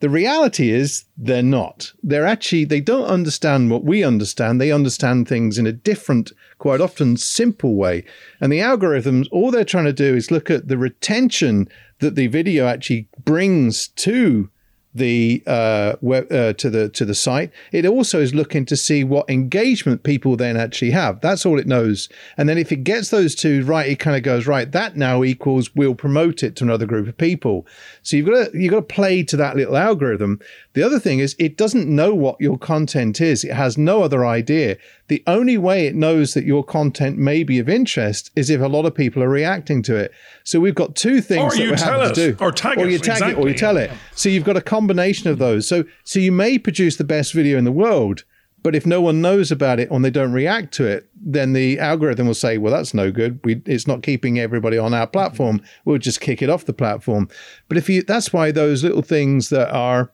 The 0.00 0.10
reality 0.10 0.70
is 0.70 1.04
they're 1.16 1.42
not. 1.42 1.92
They're 2.02 2.26
actually, 2.26 2.64
they 2.64 2.80
don't 2.80 3.06
understand 3.06 3.70
what 3.70 3.84
we 3.84 4.04
understand. 4.04 4.60
They 4.60 4.72
understand 4.72 5.26
things 5.28 5.56
in 5.56 5.66
a 5.66 5.72
different, 5.72 6.32
quite 6.58 6.80
often 6.80 7.16
simple 7.16 7.74
way. 7.74 8.04
And 8.40 8.52
the 8.52 8.58
algorithms, 8.58 9.28
all 9.30 9.50
they're 9.50 9.64
trying 9.64 9.84
to 9.84 9.92
do 9.92 10.14
is 10.14 10.30
look 10.30 10.50
at 10.50 10.68
the 10.68 10.76
retention 10.76 11.68
that 12.00 12.16
the 12.16 12.26
video 12.26 12.66
actually 12.66 13.08
brings 13.24 13.88
to 13.88 14.50
the 14.94 15.42
uh, 15.46 15.96
web, 16.00 16.30
uh, 16.30 16.52
to 16.54 16.70
the 16.70 16.88
to 16.90 17.04
the 17.04 17.14
site. 17.14 17.50
It 17.72 17.84
also 17.84 18.20
is 18.20 18.34
looking 18.34 18.64
to 18.66 18.76
see 18.76 19.02
what 19.04 19.28
engagement 19.28 20.02
people 20.04 20.36
then 20.36 20.56
actually 20.56 20.92
have. 20.92 21.20
That's 21.20 21.44
all 21.44 21.58
it 21.58 21.66
knows. 21.66 22.08
And 22.36 22.48
then 22.48 22.58
if 22.58 22.70
it 22.70 22.84
gets 22.84 23.10
those 23.10 23.34
two 23.34 23.64
right, 23.64 23.88
it 23.88 23.98
kind 23.98 24.16
of 24.16 24.22
goes 24.22 24.46
right. 24.46 24.70
That 24.70 24.96
now 24.96 25.24
equals 25.24 25.74
we'll 25.74 25.94
promote 25.94 26.42
it 26.42 26.56
to 26.56 26.64
another 26.64 26.86
group 26.86 27.08
of 27.08 27.16
people. 27.16 27.66
So 28.02 28.16
you've 28.16 28.26
got 28.26 28.52
to 28.52 28.58
you've 28.58 28.70
got 28.70 28.88
to 28.88 28.94
play 28.94 29.22
to 29.24 29.36
that 29.36 29.56
little 29.56 29.76
algorithm. 29.76 30.40
The 30.74 30.82
other 30.82 30.98
thing 30.98 31.18
is 31.18 31.34
it 31.38 31.56
doesn't 31.56 31.88
know 31.88 32.14
what 32.14 32.40
your 32.40 32.58
content 32.58 33.20
is. 33.20 33.44
It 33.44 33.52
has 33.54 33.76
no 33.76 34.02
other 34.02 34.24
idea. 34.24 34.76
The 35.08 35.22
only 35.26 35.58
way 35.58 35.86
it 35.86 35.94
knows 35.94 36.32
that 36.34 36.44
your 36.44 36.64
content 36.64 37.18
may 37.18 37.42
be 37.42 37.58
of 37.58 37.68
interest 37.68 38.30
is 38.34 38.48
if 38.48 38.60
a 38.60 38.66
lot 38.68 38.86
of 38.86 38.94
people 38.94 39.22
are 39.22 39.28
reacting 39.28 39.82
to 39.82 39.96
it. 39.96 40.12
So 40.44 40.60
we've 40.60 40.74
got 40.74 40.96
two 40.96 41.20
things 41.20 41.54
Or 41.54 41.56
that 41.56 41.78
tell 41.78 42.00
having 42.00 42.14
to 42.14 42.32
do. 42.32 42.44
or 42.44 42.50
tag 42.52 42.78
or 42.78 42.88
you 42.88 42.98
tag 42.98 43.22
it, 43.22 43.36
or 43.36 43.48
you 43.48 43.54
tell 43.54 43.76
it. 43.76 43.90
So 44.14 44.28
you've 44.30 44.44
got 44.44 44.56
a 44.56 44.62
combination 44.84 45.30
of 45.30 45.36
hmm. 45.36 45.42
those. 45.42 45.68
So 45.68 45.84
so 46.04 46.18
you 46.18 46.32
may 46.32 46.58
produce 46.58 46.96
the 46.96 47.04
best 47.04 47.32
video 47.32 47.58
in 47.58 47.64
the 47.64 47.72
world, 47.72 48.24
but 48.62 48.74
if 48.74 48.86
no 48.86 49.00
one 49.00 49.20
knows 49.20 49.50
about 49.50 49.80
it 49.80 49.90
or 49.90 50.00
they 50.00 50.10
don't 50.10 50.32
react 50.32 50.72
to 50.74 50.84
it, 50.84 51.08
then 51.14 51.52
the 51.52 51.78
algorithm 51.78 52.26
will 52.26 52.34
say, 52.34 52.58
"Well, 52.58 52.72
that's 52.72 52.94
no 52.94 53.10
good. 53.10 53.40
We, 53.44 53.62
it's 53.66 53.86
not 53.86 54.02
keeping 54.02 54.38
everybody 54.38 54.78
on 54.78 54.94
our 54.94 55.06
platform. 55.06 55.58
Hmm. 55.58 55.64
We'll 55.84 55.98
just 55.98 56.20
kick 56.20 56.42
it 56.42 56.50
off 56.50 56.66
the 56.66 56.72
platform." 56.72 57.28
But 57.68 57.78
if 57.78 57.88
you, 57.88 58.02
that's 58.02 58.32
why 58.32 58.50
those 58.50 58.84
little 58.84 59.02
things 59.02 59.48
that 59.50 59.70
are 59.70 60.10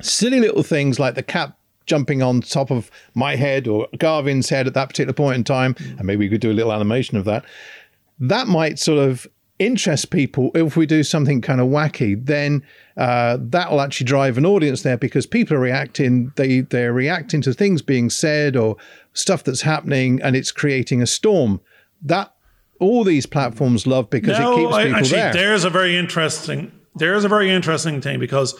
silly 0.00 0.40
little 0.40 0.62
things 0.62 0.98
like 0.98 1.14
the 1.14 1.22
cat 1.22 1.56
jumping 1.86 2.22
on 2.22 2.40
top 2.40 2.70
of 2.70 2.90
my 3.14 3.34
head 3.34 3.66
or 3.66 3.88
Garvin's 3.98 4.48
head 4.48 4.68
at 4.68 4.74
that 4.74 4.88
particular 4.88 5.12
point 5.12 5.36
in 5.36 5.44
time, 5.44 5.74
hmm. 5.74 5.98
and 5.98 6.04
maybe 6.04 6.24
we 6.24 6.28
could 6.28 6.40
do 6.40 6.50
a 6.50 6.58
little 6.58 6.72
animation 6.72 7.16
of 7.16 7.24
that. 7.24 7.44
That 8.18 8.48
might 8.48 8.78
sort 8.78 8.98
of 8.98 9.26
interest 9.60 10.10
people 10.10 10.50
if 10.54 10.74
we 10.74 10.86
do 10.86 11.02
something 11.02 11.40
kind 11.40 11.60
of 11.60 11.68
wacky 11.68 12.16
then 12.24 12.62
uh, 12.96 13.36
that 13.38 13.70
will 13.70 13.80
actually 13.80 14.06
drive 14.06 14.38
an 14.38 14.46
audience 14.46 14.82
there 14.82 14.96
because 14.96 15.26
people 15.26 15.54
are 15.54 15.60
reacting 15.60 16.32
they 16.36 16.60
they're 16.62 16.94
reacting 16.94 17.42
to 17.42 17.52
things 17.52 17.82
being 17.82 18.08
said 18.08 18.56
or 18.56 18.76
stuff 19.12 19.44
that's 19.44 19.60
happening 19.60 20.20
and 20.22 20.34
it's 20.34 20.50
creating 20.50 21.02
a 21.02 21.06
storm 21.06 21.60
that 22.02 22.34
all 22.80 23.04
these 23.04 23.26
platforms 23.26 23.86
love 23.86 24.10
because 24.10 24.38
it 24.38 24.56
keeps 24.56 24.74
I- 24.74 24.84
people 24.84 24.96
actually, 24.96 25.10
there 25.10 25.32
there's 25.32 25.64
a 25.64 25.70
very 25.70 25.96
interesting. 25.96 26.72
There's 26.96 27.24
a 27.24 27.28
very 27.28 27.50
interesting 27.50 28.00
thing 28.00 28.18
because 28.18 28.54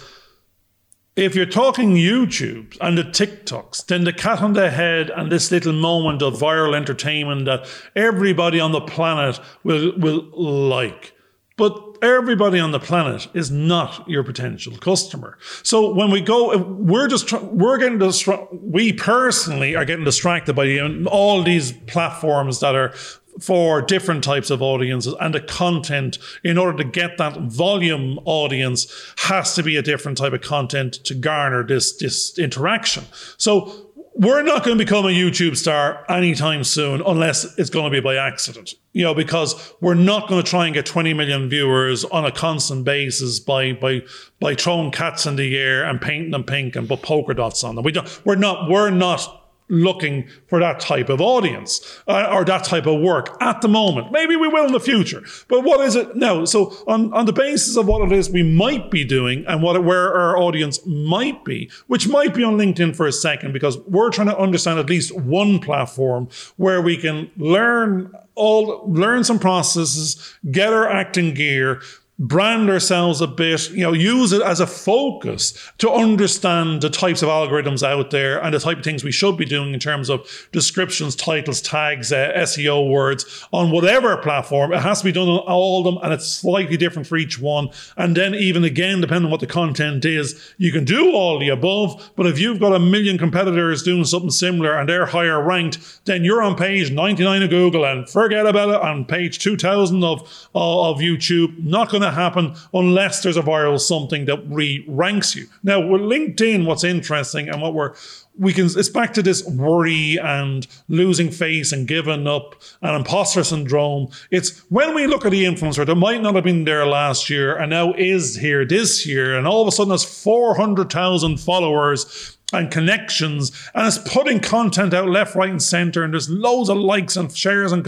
if 1.16 1.34
you're 1.34 1.46
talking 1.46 1.94
YouTube 1.94 2.76
and 2.80 2.96
the 2.96 3.04
TikToks, 3.04 3.86
then 3.86 4.04
the 4.04 4.12
cat 4.12 4.40
on 4.40 4.52
the 4.52 4.70
head 4.70 5.10
and 5.10 5.30
this 5.30 5.50
little 5.50 5.72
moment 5.72 6.22
of 6.22 6.34
viral 6.34 6.74
entertainment 6.74 7.44
that 7.46 7.66
everybody 7.96 8.60
on 8.60 8.72
the 8.72 8.80
planet 8.80 9.40
will 9.64 9.92
will 9.98 10.30
like. 10.32 11.14
But 11.56 11.98
everybody 12.00 12.58
on 12.58 12.70
the 12.70 12.80
planet 12.80 13.28
is 13.34 13.50
not 13.50 14.08
your 14.08 14.24
potential 14.24 14.76
customer. 14.78 15.36
So 15.62 15.92
when 15.92 16.10
we 16.10 16.22
go, 16.22 16.56
we're 16.56 17.08
just 17.08 17.30
we're 17.32 17.76
getting 17.76 17.98
distracted. 17.98 18.58
We 18.62 18.92
personally 18.92 19.76
are 19.76 19.84
getting 19.84 20.04
distracted 20.04 20.54
by 20.54 20.78
all 21.06 21.42
these 21.42 21.72
platforms 21.72 22.60
that 22.60 22.74
are 22.74 22.94
for 23.38 23.82
different 23.82 24.24
types 24.24 24.50
of 24.50 24.62
audiences 24.62 25.14
and 25.20 25.34
the 25.34 25.40
content 25.40 26.18
in 26.42 26.58
order 26.58 26.76
to 26.76 26.84
get 26.84 27.18
that 27.18 27.38
volume 27.42 28.18
audience 28.24 29.14
has 29.18 29.54
to 29.54 29.62
be 29.62 29.76
a 29.76 29.82
different 29.82 30.18
type 30.18 30.32
of 30.32 30.40
content 30.40 30.94
to 30.94 31.14
garner 31.14 31.66
this 31.66 31.96
this 31.98 32.38
interaction 32.38 33.04
so 33.36 33.90
we're 34.20 34.42
not 34.42 34.64
going 34.64 34.76
to 34.76 34.84
become 34.84 35.06
a 35.06 35.08
YouTube 35.08 35.56
star 35.56 36.04
anytime 36.10 36.64
soon 36.64 37.00
unless 37.06 37.58
it's 37.58 37.70
going 37.70 37.84
to 37.84 37.90
be 37.90 38.00
by 38.00 38.16
accident. 38.16 38.74
You 38.92 39.04
know, 39.04 39.14
because 39.14 39.72
we're 39.80 39.94
not 39.94 40.28
going 40.28 40.42
to 40.42 40.48
try 40.48 40.66
and 40.66 40.74
get 40.74 40.84
20 40.84 41.14
million 41.14 41.48
viewers 41.48 42.04
on 42.04 42.26
a 42.26 42.32
constant 42.32 42.84
basis 42.84 43.38
by 43.38 43.72
by 43.72 44.02
by 44.40 44.56
throwing 44.56 44.90
cats 44.90 45.26
in 45.26 45.36
the 45.36 45.56
air 45.56 45.84
and 45.84 46.00
painting 46.00 46.32
them 46.32 46.44
pink 46.44 46.76
and 46.76 46.88
put 46.88 47.02
polka 47.02 47.34
dots 47.34 47.62
on 47.62 47.76
them. 47.76 47.84
We 47.84 47.92
don't. 47.92 48.20
We're 48.26 48.34
not. 48.34 48.68
We're 48.68 48.90
not 48.90 49.39
looking 49.70 50.28
for 50.48 50.60
that 50.60 50.80
type 50.80 51.08
of 51.08 51.20
audience 51.20 52.02
uh, 52.06 52.28
or 52.30 52.44
that 52.44 52.64
type 52.64 52.86
of 52.86 53.00
work 53.00 53.36
at 53.40 53.60
the 53.60 53.68
moment. 53.68 54.12
Maybe 54.12 54.36
we 54.36 54.48
will 54.48 54.66
in 54.66 54.72
the 54.72 54.80
future. 54.80 55.22
But 55.48 55.64
what 55.64 55.80
is 55.86 55.96
it 55.96 56.16
now? 56.16 56.44
So 56.44 56.74
on, 56.86 57.12
on 57.14 57.26
the 57.26 57.32
basis 57.32 57.76
of 57.76 57.86
what 57.86 58.02
it 58.02 58.12
is 58.12 58.28
we 58.28 58.42
might 58.42 58.90
be 58.90 59.04
doing 59.04 59.44
and 59.46 59.62
what 59.62 59.82
where 59.84 60.12
our 60.12 60.36
audience 60.36 60.84
might 60.84 61.44
be, 61.44 61.70
which 61.86 62.08
might 62.08 62.34
be 62.34 62.44
on 62.44 62.56
LinkedIn 62.56 62.94
for 62.96 63.06
a 63.06 63.12
second, 63.12 63.52
because 63.52 63.78
we're 63.86 64.10
trying 64.10 64.28
to 64.28 64.38
understand 64.38 64.78
at 64.78 64.90
least 64.90 65.16
one 65.16 65.58
platform 65.58 66.28
where 66.56 66.82
we 66.82 66.96
can 66.96 67.30
learn 67.36 68.12
all 68.34 68.84
learn 68.90 69.22
some 69.22 69.38
processes, 69.38 70.34
get 70.50 70.72
our 70.72 70.88
acting 70.88 71.34
gear, 71.34 71.82
brand 72.20 72.68
ourselves 72.68 73.22
a 73.22 73.26
bit, 73.26 73.70
you 73.70 73.82
know, 73.82 73.94
use 73.94 74.30
it 74.32 74.42
as 74.42 74.60
a 74.60 74.66
focus 74.66 75.54
to 75.78 75.90
understand 75.90 76.82
the 76.82 76.90
types 76.90 77.22
of 77.22 77.30
algorithms 77.30 77.82
out 77.82 78.10
there 78.10 78.38
and 78.44 78.52
the 78.52 78.60
type 78.60 78.76
of 78.76 78.84
things 78.84 79.02
we 79.02 79.10
should 79.10 79.38
be 79.38 79.46
doing 79.46 79.72
in 79.72 79.80
terms 79.80 80.10
of 80.10 80.48
descriptions, 80.52 81.16
titles, 81.16 81.62
tags, 81.62 82.12
uh, 82.12 82.30
SEO 82.36 82.90
words 82.90 83.46
on 83.54 83.70
whatever 83.70 84.18
platform. 84.18 84.70
It 84.74 84.82
has 84.82 84.98
to 84.98 85.06
be 85.06 85.12
done 85.12 85.28
on 85.28 85.38
all 85.38 85.78
of 85.78 85.84
them 85.84 86.02
and 86.04 86.12
it's 86.12 86.26
slightly 86.26 86.76
different 86.76 87.08
for 87.08 87.16
each 87.16 87.40
one. 87.40 87.70
And 87.96 88.14
then 88.14 88.34
even 88.34 88.64
again, 88.64 89.00
depending 89.00 89.24
on 89.24 89.30
what 89.30 89.40
the 89.40 89.46
content 89.46 90.04
is, 90.04 90.54
you 90.58 90.72
can 90.72 90.84
do 90.84 91.12
all 91.12 91.38
the 91.38 91.48
above. 91.48 92.10
But 92.16 92.26
if 92.26 92.38
you've 92.38 92.60
got 92.60 92.74
a 92.74 92.78
million 92.78 93.16
competitors 93.16 93.82
doing 93.82 94.04
something 94.04 94.30
similar 94.30 94.78
and 94.78 94.86
they're 94.86 95.06
higher 95.06 95.42
ranked, 95.42 96.04
then 96.04 96.22
you're 96.22 96.42
on 96.42 96.54
page 96.54 96.90
99 96.90 97.44
of 97.44 97.48
Google 97.50 97.86
and 97.86 98.06
forget 98.06 98.46
about 98.46 98.68
it 98.68 98.82
on 98.82 99.06
page 99.06 99.38
2000 99.38 100.04
of, 100.04 100.20
of 100.54 100.98
YouTube. 100.98 101.64
Not 101.64 101.88
going 101.88 102.02
to 102.02 102.09
happen 102.14 102.54
unless 102.72 103.22
there's 103.22 103.36
a 103.36 103.42
viral 103.42 103.80
something 103.80 104.24
that 104.26 104.42
re 104.46 104.84
ranks 104.88 105.34
you. 105.34 105.46
Now, 105.62 105.80
with 105.86 106.00
LinkedIn, 106.00 106.66
what's 106.66 106.84
interesting 106.84 107.48
and 107.48 107.60
what 107.60 107.74
we're 107.74 107.94
we 108.38 108.54
can 108.54 108.66
it's 108.66 108.88
back 108.88 109.12
to 109.14 109.22
this 109.22 109.44
worry 109.44 110.18
and 110.18 110.66
losing 110.88 111.30
face 111.30 111.72
and 111.72 111.86
giving 111.86 112.26
up 112.26 112.54
and 112.80 112.96
imposter 112.96 113.44
syndrome. 113.44 114.08
It's 114.30 114.60
when 114.70 114.94
we 114.94 115.06
look 115.06 115.26
at 115.26 115.32
the 115.32 115.44
influencer 115.44 115.84
that 115.84 115.94
might 115.94 116.22
not 116.22 116.34
have 116.34 116.44
been 116.44 116.64
there 116.64 116.86
last 116.86 117.28
year 117.28 117.56
and 117.56 117.70
now 117.70 117.92
is 117.94 118.36
here 118.36 118.64
this 118.64 119.06
year, 119.06 119.36
and 119.36 119.46
all 119.46 119.60
of 119.60 119.68
a 119.68 119.72
sudden 119.72 119.90
has 119.90 120.04
400,000 120.04 121.38
followers 121.38 122.38
and 122.52 122.70
connections, 122.70 123.52
and 123.74 123.86
it's 123.86 123.98
putting 123.98 124.40
content 124.40 124.94
out 124.94 125.08
left, 125.08 125.36
right, 125.36 125.50
and 125.50 125.62
center, 125.62 126.02
and 126.02 126.14
there's 126.14 126.30
loads 126.30 126.68
of 126.68 126.78
likes 126.78 127.16
and 127.16 127.34
shares 127.36 127.72
and 127.72 127.84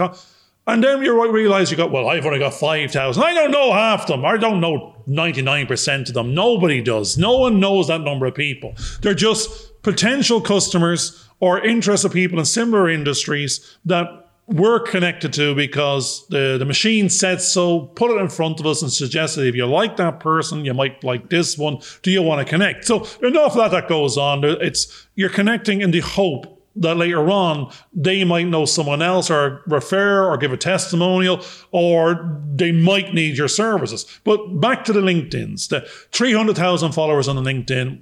and 0.66 0.82
then 0.82 1.02
you 1.02 1.32
realize 1.32 1.70
you 1.70 1.76
got, 1.76 1.90
well, 1.90 2.08
I've 2.08 2.24
only 2.24 2.38
got 2.38 2.54
5,000. 2.54 3.22
I 3.22 3.34
don't 3.34 3.50
know 3.50 3.72
half 3.72 4.06
them. 4.06 4.24
I 4.24 4.36
don't 4.36 4.60
know 4.60 4.94
99% 5.08 6.08
of 6.08 6.14
them. 6.14 6.34
Nobody 6.34 6.80
does. 6.80 7.18
No 7.18 7.38
one 7.38 7.58
knows 7.58 7.88
that 7.88 8.02
number 8.02 8.26
of 8.26 8.34
people. 8.34 8.74
They're 9.00 9.14
just 9.14 9.82
potential 9.82 10.40
customers 10.40 11.28
or 11.40 11.60
interested 11.64 12.12
people 12.12 12.38
in 12.38 12.44
similar 12.44 12.88
industries 12.88 13.76
that 13.84 14.06
we're 14.46 14.80
connected 14.80 15.32
to 15.32 15.54
because 15.54 16.26
the, 16.28 16.56
the 16.58 16.64
machine 16.64 17.08
said 17.08 17.40
so, 17.40 17.80
put 17.80 18.10
it 18.10 18.20
in 18.20 18.28
front 18.28 18.60
of 18.60 18.66
us 18.66 18.82
and 18.82 18.92
suggested 18.92 19.46
if 19.46 19.54
you 19.54 19.66
like 19.66 19.96
that 19.96 20.20
person, 20.20 20.64
you 20.64 20.74
might 20.74 21.02
like 21.02 21.30
this 21.30 21.56
one. 21.56 21.78
Do 22.02 22.10
you 22.10 22.22
want 22.22 22.46
to 22.46 22.50
connect? 22.50 22.84
So 22.84 23.06
enough 23.22 23.52
of 23.52 23.56
that 23.56 23.70
that 23.70 23.88
goes 23.88 24.16
on. 24.16 24.44
It's 24.44 25.06
you're 25.14 25.30
connecting 25.30 25.80
in 25.80 25.90
the 25.90 26.00
hope 26.00 26.51
that 26.76 26.96
later 26.96 27.30
on 27.30 27.72
they 27.92 28.24
might 28.24 28.46
know 28.46 28.64
someone 28.64 29.02
else 29.02 29.30
or 29.30 29.62
refer 29.66 30.24
or 30.24 30.36
give 30.36 30.52
a 30.52 30.56
testimonial 30.56 31.44
or 31.70 32.40
they 32.54 32.72
might 32.72 33.14
need 33.14 33.36
your 33.36 33.48
services. 33.48 34.06
But 34.24 34.60
back 34.60 34.84
to 34.84 34.92
the 34.92 35.00
LinkedIn's, 35.00 35.68
the 35.68 35.80
300,000 36.12 36.92
followers 36.92 37.28
on 37.28 37.36
the 37.36 37.42
LinkedIn, 37.42 38.00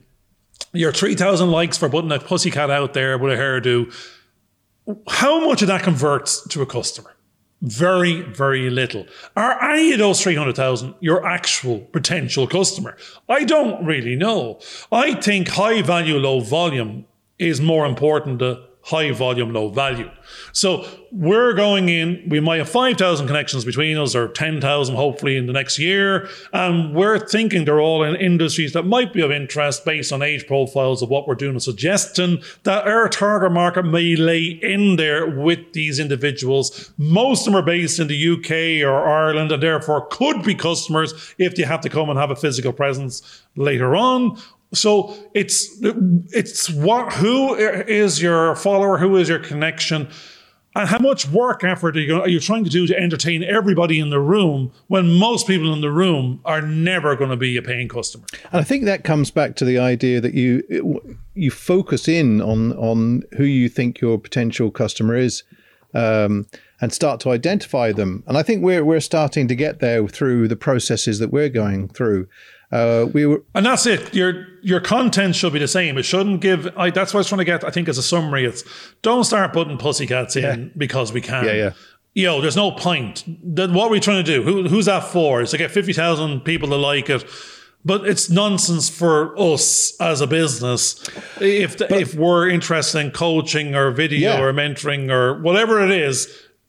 your 0.73 0.93
3,000 0.93 1.51
likes 1.51 1.77
for 1.77 1.89
putting 1.89 2.13
a 2.13 2.19
pussycat 2.19 2.71
out 2.71 2.95
there 2.95 3.19
with 3.19 3.33
a 3.33 3.37
hairdo. 3.37 3.93
How 5.09 5.47
much 5.47 5.63
of 5.63 5.69
that 5.69 5.83
converts 5.83 6.47
to 6.49 6.63
a 6.63 6.67
customer? 6.67 7.15
Very, 7.63 8.23
very 8.23 8.71
little. 8.71 9.07
Are 9.37 9.63
any 9.71 9.93
of 9.93 9.99
those 9.99 10.23
300,000 10.23 10.95
your 11.01 11.27
actual 11.27 11.81
potential 11.81 12.47
customer? 12.47 12.97
I 13.29 13.45
don't 13.45 13.85
really 13.85 14.17
know. 14.17 14.61
I 14.91 15.15
think 15.15 15.49
high 15.49 15.83
value, 15.83 16.17
low 16.17 16.41
volume 16.41 17.05
is 17.41 17.61
more 17.61 17.87
important 17.87 18.39
to 18.41 18.63
high 18.83 19.11
volume, 19.11 19.53
low 19.53 19.69
value. 19.69 20.11
So 20.53 20.87
we're 21.13 21.53
going 21.53 21.89
in, 21.89 22.25
we 22.29 22.41
might 22.41 22.59
have 22.59 22.69
5,000 22.69 23.27
connections 23.27 23.65
between 23.65 23.99
us 23.99 24.15
or 24.15 24.29
10,000 24.29 24.95
hopefully 24.95 25.37
in 25.37 25.47
the 25.47 25.53
next 25.53 25.79
year. 25.79 26.29
And 26.53 26.95
we're 26.95 27.19
thinking 27.19 27.65
they're 27.65 27.81
all 27.81 28.03
in 28.03 28.17
industries 28.17 28.73
that 28.73 28.85
might 28.85 29.13
be 29.13 29.21
of 29.21 29.31
interest 29.31 29.85
based 29.85 30.13
on 30.13 30.23
age 30.23 30.47
profiles 30.47 31.03
of 31.03 31.11
what 31.11 31.29
we're 31.29 31.35
doing 31.35 31.53
and 31.53 31.63
suggesting 31.63 32.43
that 32.63 32.87
our 32.87 33.09
target 33.09 33.53
market 33.53 33.85
may 33.85 34.17
lay 34.17 34.45
in 34.45 34.97
there 34.97 35.29
with 35.29 35.73
these 35.73 35.99
individuals. 35.99 36.91
Most 36.97 37.47
of 37.47 37.53
them 37.53 37.63
are 37.63 37.67
based 37.67 37.99
in 37.99 38.09
the 38.09 38.29
UK 38.33 38.89
or 38.89 39.07
Ireland 39.07 39.53
and 39.53 39.63
therefore 39.63 40.07
could 40.07 40.43
be 40.43 40.55
customers 40.55 41.35
if 41.37 41.55
they 41.55 41.65
have 41.65 41.83
to 41.83 41.91
come 41.91 42.09
and 42.09 42.19
have 42.19 42.31
a 42.31 42.37
physical 42.37 42.73
presence 42.73 43.43
later 43.57 43.95
on 43.95 44.39
so 44.73 45.17
it's 45.35 45.69
it's 45.83 46.71
what 46.71 47.13
who 47.15 47.55
is 47.55 48.23
your 48.23 48.55
follower, 48.55 48.99
who 48.99 49.17
is 49.17 49.29
your 49.29 49.41
connection, 49.41 50.09
and 50.77 50.89
how 50.89 50.99
much 50.99 51.29
work 51.29 51.65
effort 51.65 51.97
are 51.97 52.01
you, 52.01 52.21
are 52.21 52.29
you 52.29 52.39
trying 52.39 52.63
to 52.63 52.71
do 52.71 52.87
to 52.87 52.97
entertain 52.97 53.43
everybody 53.43 53.99
in 53.99 54.11
the 54.11 54.21
room 54.21 54.73
when 54.87 55.13
most 55.13 55.49
people 55.49 55.73
in 55.73 55.81
the 55.81 55.91
room 55.91 56.41
are 56.45 56.63
never 56.63 57.17
going 57.17 57.31
to 57.31 57.37
be 57.37 57.57
a 57.57 57.63
paying 57.63 57.89
customer? 57.89 58.25
And 58.53 58.61
I 58.61 58.65
think 58.65 58.85
that 58.85 59.03
comes 59.03 59.33
back 59.33 59.57
to 59.57 59.65
the 59.65 59.79
idea 59.79 60.21
that 60.21 60.35
you 60.35 61.19
you 61.35 61.51
focus 61.51 62.07
in 62.07 62.41
on 62.41 62.73
on 62.75 63.25
who 63.37 63.45
you 63.45 63.69
think 63.69 64.01
your 64.01 64.19
potential 64.19 64.71
customer 64.71 65.17
is. 65.17 65.43
Um, 65.93 66.47
and 66.81 66.93
start 66.93 67.21
to 67.21 67.31
identify 67.31 67.93
them. 67.93 68.23
And 68.27 68.39
I 68.39 68.43
think 68.43 68.63
we're 68.63 68.85
we're 68.85 69.01
starting 69.01 69.49
to 69.49 69.55
get 69.55 69.81
there 69.81 70.07
through 70.07 70.49
the 70.49 70.57
processes 70.57 71.19
that 71.19 71.31
we're 71.33 71.49
going 71.49 71.89
through. 71.89 72.29
Uh, 72.73 73.07
we 73.13 73.27
were, 73.27 73.43
and 73.55 73.67
that's 73.67 73.87
it. 73.87 74.15
Your 74.15 74.47
your 74.63 74.81
content 74.81 75.35
should 75.35 75.53
be 75.53 75.59
the 75.59 75.69
same. 75.69 75.99
It 75.99 76.05
shouldn't 76.05 76.41
give. 76.41 76.69
I, 76.77 76.91
that's 76.91 77.13
what 77.13 77.19
I 77.19 77.21
was 77.21 77.29
trying 77.29 77.41
to 77.41 77.45
get. 77.45 77.65
I 77.65 77.71
think 77.71 77.89
as 77.89 77.99
a 77.99 78.03
summary, 78.03 78.45
it's 78.45 78.63
don't 79.03 79.25
start 79.25 79.53
putting 79.53 79.77
pussycats 79.77 80.37
in 80.37 80.43
yeah. 80.43 80.69
because 80.77 81.13
we 81.13 81.21
can. 81.21 81.45
Yeah, 81.47 81.53
yeah. 81.53 81.73
You 82.15 82.27
know, 82.27 82.41
there's 82.41 82.57
no 82.57 82.73
point. 82.73 83.25
Then 83.27 83.75
what 83.75 83.87
are 83.87 83.91
we 83.91 84.01
trying 84.01 84.25
to 84.25 84.33
do? 84.33 84.43
Who, 84.43 84.69
who's 84.69 84.87
that 84.87 85.05
for? 85.05 85.43
Is 85.43 85.51
to 85.51 85.59
get 85.59 85.73
fifty 85.73 85.93
thousand 85.93 86.41
people 86.41 86.69
to 86.69 86.77
like 86.77 87.11
it. 87.11 87.25
But 87.85 88.07
it's 88.07 88.29
nonsense 88.29 88.91
for 88.91 89.35
us 89.41 89.99
as 90.01 90.21
a 90.21 90.27
business 90.27 91.09
if 91.41 91.79
the, 91.79 91.93
if 91.95 92.15
we're 92.15 92.49
interested 92.49 92.99
in 92.99 93.11
coaching 93.11 93.75
or 93.75 93.91
video 93.91 94.35
yeah. 94.35 94.41
or 94.41 94.53
mentoring 94.53 95.11
or 95.11 95.41
whatever 95.41 95.83
it 95.83 95.91
is 95.91 96.29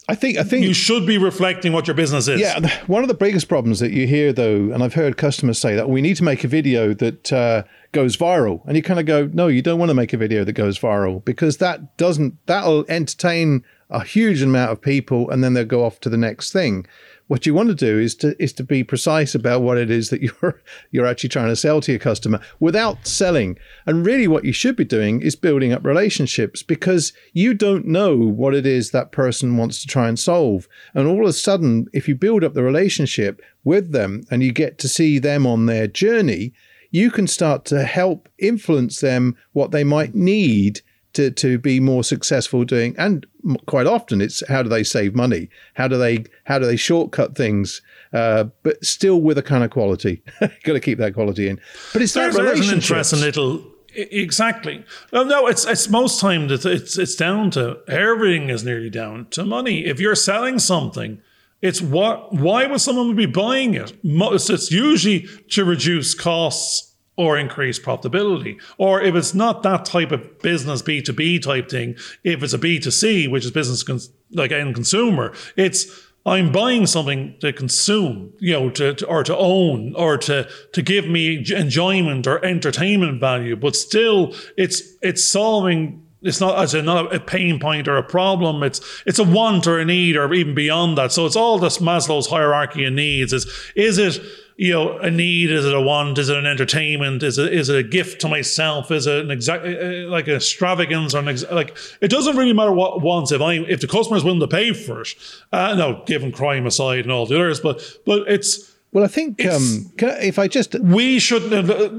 I 0.09 0.15
think 0.15 0.37
I 0.37 0.43
think 0.43 0.65
you 0.65 0.73
should 0.73 1.05
be 1.05 1.17
reflecting 1.17 1.73
what 1.73 1.87
your 1.87 1.95
business 1.95 2.27
is. 2.27 2.41
Yeah, 2.41 2.59
one 2.87 3.03
of 3.03 3.07
the 3.07 3.13
biggest 3.13 3.47
problems 3.47 3.79
that 3.79 3.91
you 3.91 4.07
hear 4.07 4.33
though, 4.33 4.71
and 4.71 4.83
I've 4.83 4.95
heard 4.95 5.15
customers 5.15 5.59
say 5.59 5.75
that 5.75 5.89
we 5.89 6.01
need 6.01 6.17
to 6.17 6.23
make 6.23 6.43
a 6.43 6.47
video 6.47 6.93
that 6.95 7.31
uh, 7.31 7.63
goes 7.91 8.17
viral, 8.17 8.65
and 8.65 8.75
you 8.75 8.83
kind 8.83 8.99
of 8.99 9.05
go, 9.05 9.29
no, 9.31 9.47
you 9.47 9.61
don't 9.61 9.79
want 9.79 9.89
to 9.89 9.93
make 9.93 10.11
a 10.11 10.17
video 10.17 10.43
that 10.43 10.53
goes 10.53 10.79
viral 10.79 11.23
because 11.23 11.57
that 11.57 11.97
doesn't 11.97 12.35
that'll 12.47 12.85
entertain 12.89 13.63
a 13.89 14.03
huge 14.03 14.41
amount 14.41 14.71
of 14.71 14.81
people, 14.81 15.29
and 15.29 15.43
then 15.43 15.53
they'll 15.53 15.65
go 15.65 15.85
off 15.85 15.99
to 15.99 16.09
the 16.09 16.17
next 16.17 16.51
thing. 16.51 16.85
What 17.31 17.45
you 17.45 17.53
want 17.53 17.69
to 17.69 17.75
do 17.75 17.97
is 17.97 18.13
to 18.15 18.35
is 18.43 18.51
to 18.55 18.63
be 18.63 18.83
precise 18.83 19.33
about 19.35 19.61
what 19.61 19.77
it 19.77 19.89
is 19.89 20.09
that 20.09 20.21
you're 20.41 20.61
you're 20.91 21.05
actually 21.05 21.29
trying 21.29 21.47
to 21.47 21.55
sell 21.55 21.79
to 21.79 21.93
your 21.93 21.97
customer 21.97 22.41
without 22.59 23.07
selling. 23.07 23.57
And 23.85 24.05
really 24.05 24.27
what 24.27 24.43
you 24.43 24.51
should 24.51 24.75
be 24.75 24.83
doing 24.83 25.21
is 25.21 25.37
building 25.37 25.71
up 25.71 25.85
relationships 25.85 26.61
because 26.61 27.13
you 27.31 27.53
don't 27.53 27.87
know 27.87 28.17
what 28.17 28.53
it 28.53 28.65
is 28.65 28.91
that 28.91 29.13
person 29.13 29.55
wants 29.55 29.79
to 29.79 29.87
try 29.87 30.09
and 30.09 30.19
solve. 30.19 30.67
And 30.93 31.07
all 31.07 31.21
of 31.21 31.29
a 31.29 31.31
sudden, 31.31 31.87
if 31.93 32.05
you 32.05 32.15
build 32.15 32.43
up 32.43 32.53
the 32.53 32.63
relationship 32.63 33.41
with 33.63 33.93
them 33.93 34.25
and 34.29 34.43
you 34.43 34.51
get 34.51 34.77
to 34.79 34.89
see 34.89 35.17
them 35.17 35.47
on 35.47 35.67
their 35.67 35.87
journey, 35.87 36.51
you 36.89 37.09
can 37.09 37.27
start 37.27 37.63
to 37.63 37.85
help 37.85 38.27
influence 38.39 38.99
them 38.99 39.37
what 39.53 39.71
they 39.71 39.85
might 39.85 40.13
need 40.13 40.81
to, 41.13 41.31
to 41.31 41.57
be 41.57 41.79
more 41.79 42.03
successful 42.03 42.63
doing 42.63 42.95
and 42.97 43.25
quite 43.65 43.87
often 43.87 44.21
it's 44.21 44.47
how 44.47 44.63
do 44.63 44.69
they 44.69 44.83
save 44.83 45.15
money? 45.15 45.49
How 45.73 45.87
do 45.87 45.97
they 45.97 46.25
how 46.45 46.59
do 46.59 46.65
they 46.65 46.75
shortcut 46.75 47.35
things? 47.35 47.81
Uh, 48.13 48.45
but 48.63 48.83
still 48.83 49.21
with 49.21 49.37
a 49.37 49.43
kind 49.43 49.63
of 49.63 49.71
quality. 49.71 50.21
Got 50.39 50.73
to 50.73 50.79
keep 50.79 50.97
that 50.99 51.13
quality 51.13 51.47
in. 51.47 51.59
But 51.93 52.01
it's 52.01 52.13
that 52.13 52.33
there's 52.33 52.69
an 52.69 52.75
interesting 52.75 53.21
little 53.21 53.65
exactly. 53.93 54.85
No, 55.11 55.23
no 55.23 55.47
it's 55.47 55.65
it's 55.65 55.89
most 55.89 56.19
times 56.19 56.51
it's, 56.51 56.65
it's 56.65 56.97
it's 56.97 57.15
down 57.15 57.51
to 57.51 57.79
everything 57.87 58.49
is 58.49 58.63
nearly 58.63 58.89
down 58.89 59.27
to 59.31 59.45
money. 59.45 59.85
If 59.85 59.99
you're 59.99 60.15
selling 60.15 60.59
something 60.59 61.21
it's 61.61 61.81
what 61.81 62.33
why 62.33 62.65
would 62.65 62.81
someone 62.81 63.15
be 63.15 63.27
buying 63.27 63.75
it? 63.75 63.93
It's 64.03 64.71
usually 64.71 65.27
to 65.49 65.63
reduce 65.63 66.13
costs 66.15 66.90
or 67.17 67.37
increase 67.37 67.79
profitability. 67.79 68.59
Or 68.77 69.01
if 69.01 69.15
it's 69.15 69.33
not 69.33 69.63
that 69.63 69.85
type 69.85 70.11
of 70.11 70.39
business 70.39 70.81
B2B 70.81 71.41
type 71.43 71.69
thing, 71.69 71.95
if 72.23 72.41
it's 72.41 72.53
a 72.53 72.59
B2C, 72.59 73.29
which 73.29 73.45
is 73.45 73.51
business 73.51 73.83
cons- 73.83 74.11
like 74.31 74.51
end 74.51 74.75
consumer, 74.75 75.33
it's 75.55 76.07
I'm 76.25 76.51
buying 76.51 76.85
something 76.85 77.35
to 77.39 77.51
consume, 77.51 78.33
you 78.39 78.53
know, 78.53 78.69
to, 78.71 78.93
to, 78.93 79.07
or 79.07 79.23
to 79.23 79.35
own, 79.35 79.95
or 79.95 80.17
to 80.19 80.47
to 80.73 80.81
give 80.81 81.07
me 81.07 81.43
enjoyment 81.51 82.27
or 82.27 82.43
entertainment 82.45 83.19
value. 83.19 83.55
But 83.55 83.75
still, 83.75 84.35
it's 84.55 84.81
it's 85.01 85.27
solving. 85.27 86.05
It's 86.21 86.39
not 86.39 86.59
as 86.59 86.75
not 86.75 87.15
a 87.15 87.19
pain 87.19 87.59
point 87.59 87.87
or 87.87 87.97
a 87.97 88.03
problem. 88.03 88.61
It's 88.61 88.79
it's 89.07 89.17
a 89.17 89.23
want 89.23 89.65
or 89.65 89.79
a 89.79 89.85
need 89.85 90.15
or 90.15 90.31
even 90.31 90.53
beyond 90.53 90.95
that. 90.99 91.11
So 91.11 91.25
it's 91.25 91.35
all 91.35 91.57
this 91.57 91.79
Maslow's 91.79 92.27
hierarchy 92.27 92.85
of 92.85 92.93
needs. 92.93 93.33
Is 93.33 93.71
is 93.75 93.97
it 93.97 94.21
you 94.61 94.73
know, 94.73 94.99
a 94.99 95.09
need? 95.09 95.49
Is 95.49 95.65
it 95.65 95.73
a 95.73 95.81
want? 95.81 96.19
Is 96.19 96.29
it 96.29 96.37
an 96.37 96.45
entertainment? 96.45 97.23
Is 97.23 97.39
it 97.39 97.51
is 97.51 97.67
it 97.67 97.77
a 97.77 97.81
gift 97.81 98.21
to 98.21 98.27
myself? 98.27 98.91
Is 98.91 99.07
it 99.07 99.25
an 99.25 99.31
exact 99.31 99.65
uh, 99.65 99.69
uh, 99.69 100.07
like 100.07 100.27
an 100.27 100.35
extravagance 100.35 101.15
or 101.15 101.17
an 101.17 101.29
ex- 101.29 101.43
like? 101.51 101.75
It 101.99 102.09
doesn't 102.11 102.37
really 102.37 102.53
matter 102.53 102.71
what 102.71 103.01
wants 103.01 103.31
if 103.31 103.41
I 103.41 103.55
if 103.55 103.81
the 103.81 103.87
customer 103.87 104.17
is 104.17 104.23
willing 104.23 104.39
to 104.39 104.47
pay 104.47 104.71
for 104.71 105.01
it. 105.01 105.15
Uh, 105.51 105.73
no, 105.73 106.03
given 106.05 106.31
crime 106.31 106.67
aside 106.67 106.99
and 106.99 107.11
all 107.11 107.25
the 107.25 107.37
others, 107.37 107.59
but 107.59 107.81
but 108.05 108.27
it's 108.27 108.71
Well, 108.91 109.03
I 109.03 109.07
think 109.07 109.43
um, 109.47 109.91
if 109.97 110.37
I 110.37 110.47
just 110.47 110.79
we 110.79 111.17
should 111.17 111.41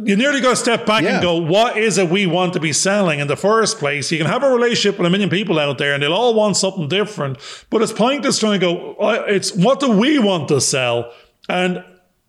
you 0.07 0.15
nearly 0.15 0.41
got 0.41 0.51
to 0.51 0.57
step 0.57 0.87
back 0.87 1.03
yeah. 1.03 1.15
and 1.15 1.23
go, 1.23 1.39
what 1.39 1.77
is 1.77 1.99
it 1.99 2.11
we 2.11 2.27
want 2.27 2.53
to 2.53 2.61
be 2.61 2.73
selling 2.73 3.19
in 3.19 3.27
the 3.27 3.37
first 3.37 3.81
place? 3.81 4.13
You 4.13 4.19
can 4.19 4.29
have 4.29 4.45
a 4.45 4.49
relationship 4.49 4.99
with 4.99 5.07
a 5.09 5.11
million 5.11 5.31
people 5.31 5.59
out 5.59 5.79
there, 5.79 5.95
and 5.95 6.01
they'll 6.01 6.15
all 6.15 6.35
want 6.35 6.57
something 6.57 6.87
different. 6.87 7.39
But 7.71 7.83
it's 7.83 7.93
pointless 7.93 8.39
trying 8.39 8.61
to 8.61 8.67
go. 8.67 8.97
It's 9.27 9.53
what 9.53 9.81
do 9.81 9.91
we 9.91 10.21
want 10.21 10.47
to 10.47 10.61
sell, 10.61 11.13
and 11.49 11.83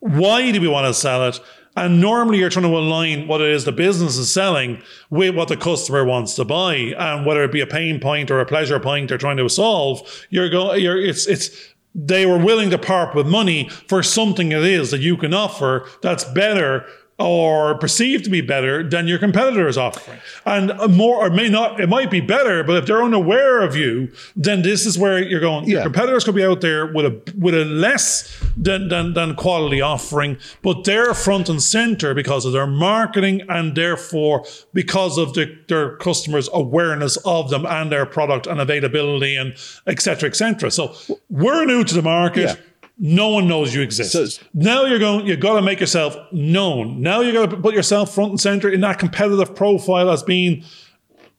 why 0.03 0.51
do 0.51 0.59
we 0.59 0.67
want 0.67 0.85
to 0.85 0.93
sell 0.93 1.25
it? 1.27 1.39
And 1.75 2.01
normally 2.01 2.37
you're 2.37 2.49
trying 2.49 2.69
to 2.69 2.77
align 2.77 3.27
what 3.27 3.41
it 3.41 3.47
is 3.47 3.63
the 3.63 3.71
business 3.71 4.17
is 4.17 4.31
selling 4.31 4.81
with 5.09 5.33
what 5.33 5.47
the 5.47 5.57
customer 5.57 6.03
wants 6.03 6.35
to 6.35 6.45
buy. 6.45 6.75
And 6.75 7.25
whether 7.25 7.43
it 7.43 7.51
be 7.51 7.61
a 7.61 7.67
pain 7.67 7.99
point 7.99 8.29
or 8.29 8.39
a 8.39 8.45
pleasure 8.45 8.79
point 8.79 9.09
they're 9.09 9.17
trying 9.17 9.37
to 9.37 9.49
solve, 9.49 10.25
you're 10.29 10.49
going, 10.49 10.81
you're, 10.81 11.01
it's, 11.01 11.25
it's, 11.25 11.49
they 11.95 12.25
were 12.25 12.37
willing 12.37 12.69
to 12.71 12.77
part 12.77 13.15
with 13.15 13.27
money 13.27 13.69
for 13.87 14.03
something 14.03 14.51
it 14.51 14.63
is 14.63 14.91
that 14.91 14.99
you 14.99 15.15
can 15.15 15.33
offer 15.33 15.87
that's 16.01 16.25
better 16.25 16.85
or 17.23 17.77
perceived 17.77 18.25
to 18.25 18.29
be 18.29 18.41
better 18.41 18.87
than 18.87 19.07
your 19.07 19.17
competitor 19.17 19.67
is 19.67 19.77
offering. 19.77 20.19
And 20.45 20.73
more 20.95 21.25
or 21.25 21.29
may 21.29 21.49
not, 21.49 21.79
it 21.79 21.87
might 21.87 22.11
be 22.11 22.19
better, 22.19 22.63
but 22.63 22.75
if 22.77 22.85
they're 22.85 23.01
unaware 23.01 23.61
of 23.61 23.75
you, 23.75 24.11
then 24.35 24.61
this 24.61 24.85
is 24.85 24.97
where 24.97 25.21
you're 25.21 25.39
going. 25.39 25.65
Yeah. 25.65 25.75
Your 25.75 25.83
competitors 25.83 26.23
could 26.23 26.35
be 26.35 26.43
out 26.43 26.61
there 26.61 26.85
with 26.85 27.05
a 27.05 27.33
with 27.37 27.55
a 27.55 27.65
less 27.65 28.43
than, 28.57 28.89
than, 28.89 29.13
than 29.13 29.35
quality 29.35 29.81
offering, 29.81 30.37
but 30.61 30.83
they're 30.83 31.13
front 31.13 31.49
and 31.49 31.61
center 31.61 32.13
because 32.13 32.45
of 32.45 32.51
their 32.51 32.67
marketing 32.67 33.41
and 33.49 33.75
therefore 33.75 34.45
because 34.73 35.17
of 35.17 35.33
the, 35.33 35.57
their 35.67 35.95
customers' 35.97 36.49
awareness 36.53 37.17
of 37.25 37.49
them 37.49 37.65
and 37.65 37.91
their 37.91 38.05
product 38.05 38.47
and 38.47 38.59
availability 38.59 39.35
and 39.35 39.55
et 39.87 40.01
cetera, 40.01 40.29
et 40.29 40.35
cetera. 40.35 40.69
So 40.69 40.95
we're 41.29 41.65
new 41.65 41.83
to 41.83 41.93
the 41.93 42.01
market. 42.01 42.41
Yeah 42.41 42.55
no 42.97 43.29
one 43.29 43.47
knows 43.47 43.73
you 43.73 43.81
exist. 43.81 44.11
So, 44.11 44.45
now 44.53 44.85
you're 44.85 44.99
going, 44.99 45.25
you've 45.25 45.39
got 45.39 45.55
to 45.55 45.61
make 45.61 45.79
yourself 45.79 46.15
known. 46.31 47.01
Now 47.01 47.21
you 47.21 47.33
got 47.33 47.49
to 47.49 47.57
put 47.57 47.73
yourself 47.73 48.13
front 48.13 48.31
and 48.31 48.39
center 48.39 48.69
in 48.69 48.81
that 48.81 48.99
competitive 48.99 49.55
profile 49.55 50.09
as 50.09 50.23
being, 50.23 50.63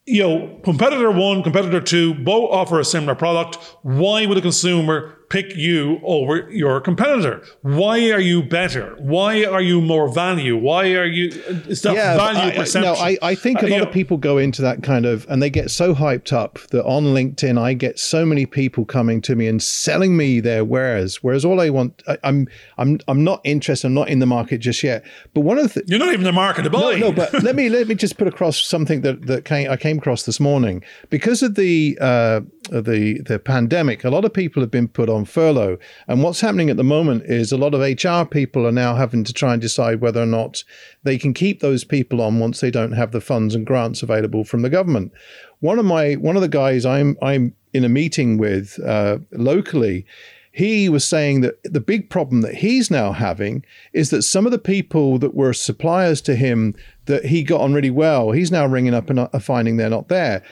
you 0.06 0.22
know, 0.22 0.60
competitor 0.64 1.10
one, 1.10 1.42
competitor 1.42 1.80
two, 1.80 2.14
both 2.14 2.50
offer 2.50 2.80
a 2.80 2.84
similar 2.84 3.14
product. 3.14 3.56
Why 3.82 4.26
would 4.26 4.36
a 4.36 4.42
consumer 4.42 5.18
pick 5.28 5.56
you 5.56 6.00
over 6.04 6.50
your 6.50 6.80
competitor? 6.80 7.44
Why 7.62 8.10
are 8.10 8.20
you 8.20 8.42
better? 8.42 8.96
Why 8.98 9.44
are 9.44 9.60
you 9.60 9.80
more 9.80 10.08
value? 10.08 10.56
Why 10.56 10.94
are 10.94 11.04
you? 11.04 11.28
Is 11.68 11.82
that 11.82 11.94
yeah, 11.94 12.16
value 12.16 12.52
I, 12.52 12.56
perception? 12.56 12.82
No, 12.82 12.94
I, 12.94 13.18
I 13.22 13.34
think 13.34 13.62
a 13.62 13.66
uh, 13.66 13.70
lot 13.70 13.80
of 13.80 13.86
know, 13.88 13.92
people 13.92 14.16
go 14.16 14.38
into 14.38 14.62
that 14.62 14.82
kind 14.82 15.06
of, 15.06 15.26
and 15.28 15.42
they 15.42 15.50
get 15.50 15.70
so 15.70 15.94
hyped 15.94 16.32
up 16.32 16.58
that 16.70 16.84
on 16.84 17.04
LinkedIn, 17.04 17.58
I 17.58 17.74
get 17.74 17.98
so 17.98 18.24
many 18.24 18.46
people 18.46 18.84
coming 18.84 19.20
to 19.22 19.34
me 19.34 19.46
and 19.46 19.62
selling 19.62 20.16
me 20.16 20.40
their 20.40 20.64
wares. 20.64 21.22
Whereas 21.22 21.44
all 21.44 21.60
I 21.60 21.70
want, 21.70 22.02
I, 22.06 22.18
am 22.22 22.46
I'm, 22.78 23.00
I'm 23.08 23.24
not 23.24 23.40
interested. 23.44 23.86
I'm 23.88 23.94
not 23.94 24.08
in 24.08 24.18
the 24.18 24.26
market 24.26 24.58
just 24.58 24.82
yet. 24.82 25.04
But 25.32 25.40
one 25.40 25.58
of 25.58 25.74
the 25.74 25.84
you're 25.86 25.98
not 25.98 26.08
even 26.08 26.20
in 26.20 26.24
the 26.24 26.32
market 26.32 26.62
to 26.62 26.70
buy. 26.70 26.96
No, 26.96 27.10
no. 27.10 27.12
But 27.12 27.32
let 27.42 27.56
me 27.56 27.68
let 27.68 27.88
me 27.88 27.94
just 27.94 28.18
put 28.18 28.28
across 28.28 28.60
something 28.60 29.02
that 29.02 29.26
that 29.26 29.44
came, 29.44 29.70
I 29.70 29.76
came 29.76 29.98
across 29.98 30.24
this 30.24 30.40
morning 30.40 30.82
because 31.10 31.42
of 31.42 31.54
the 31.54 31.98
uh, 32.00 32.40
the 32.70 33.20
the 33.20 33.38
pandemic. 33.38 34.04
A 34.04 34.10
lot 34.10 34.24
of 34.24 34.32
people 34.32 34.62
have 34.62 34.70
been 34.70 34.88
put 34.88 35.08
on 35.14 35.24
furlough. 35.24 35.78
And 36.08 36.22
what's 36.22 36.40
happening 36.40 36.70
at 36.70 36.76
the 36.76 36.84
moment 36.84 37.24
is 37.24 37.52
a 37.52 37.56
lot 37.56 37.74
of 37.74 37.80
HR 37.80 38.28
people 38.28 38.66
are 38.66 38.72
now 38.72 38.94
having 38.94 39.24
to 39.24 39.32
try 39.32 39.52
and 39.52 39.62
decide 39.62 40.00
whether 40.00 40.22
or 40.22 40.26
not 40.26 40.64
they 41.02 41.18
can 41.18 41.32
keep 41.32 41.60
those 41.60 41.84
people 41.84 42.20
on 42.20 42.40
once 42.40 42.60
they 42.60 42.70
don't 42.70 42.92
have 42.92 43.12
the 43.12 43.20
funds 43.20 43.54
and 43.54 43.66
grants 43.66 44.02
available 44.02 44.44
from 44.44 44.62
the 44.62 44.70
government. 44.70 45.12
One 45.60 45.78
of 45.78 45.84
my 45.84 46.14
one 46.14 46.36
of 46.36 46.42
the 46.42 46.48
guys 46.48 46.84
I'm 46.84 47.16
I'm 47.22 47.54
in 47.72 47.84
a 47.84 47.88
meeting 47.88 48.38
with 48.38 48.78
uh, 48.84 49.18
locally 49.32 50.06
he 50.54 50.88
was 50.88 51.04
saying 51.04 51.40
that 51.40 51.60
the 51.64 51.80
big 51.80 52.08
problem 52.08 52.42
that 52.42 52.54
he's 52.54 52.88
now 52.88 53.10
having 53.10 53.64
is 53.92 54.10
that 54.10 54.22
some 54.22 54.46
of 54.46 54.52
the 54.52 54.58
people 54.58 55.18
that 55.18 55.34
were 55.34 55.52
suppliers 55.52 56.20
to 56.20 56.36
him 56.36 56.76
that 57.06 57.24
he 57.24 57.42
got 57.42 57.60
on 57.60 57.74
really 57.74 57.90
well, 57.90 58.30
he's 58.30 58.52
now 58.52 58.64
ringing 58.64 58.94
up 58.94 59.10
and 59.10 59.18
uh, 59.18 59.28
finding 59.40 59.78
they're 59.78 59.90
not 59.90 60.06
there 60.06 60.44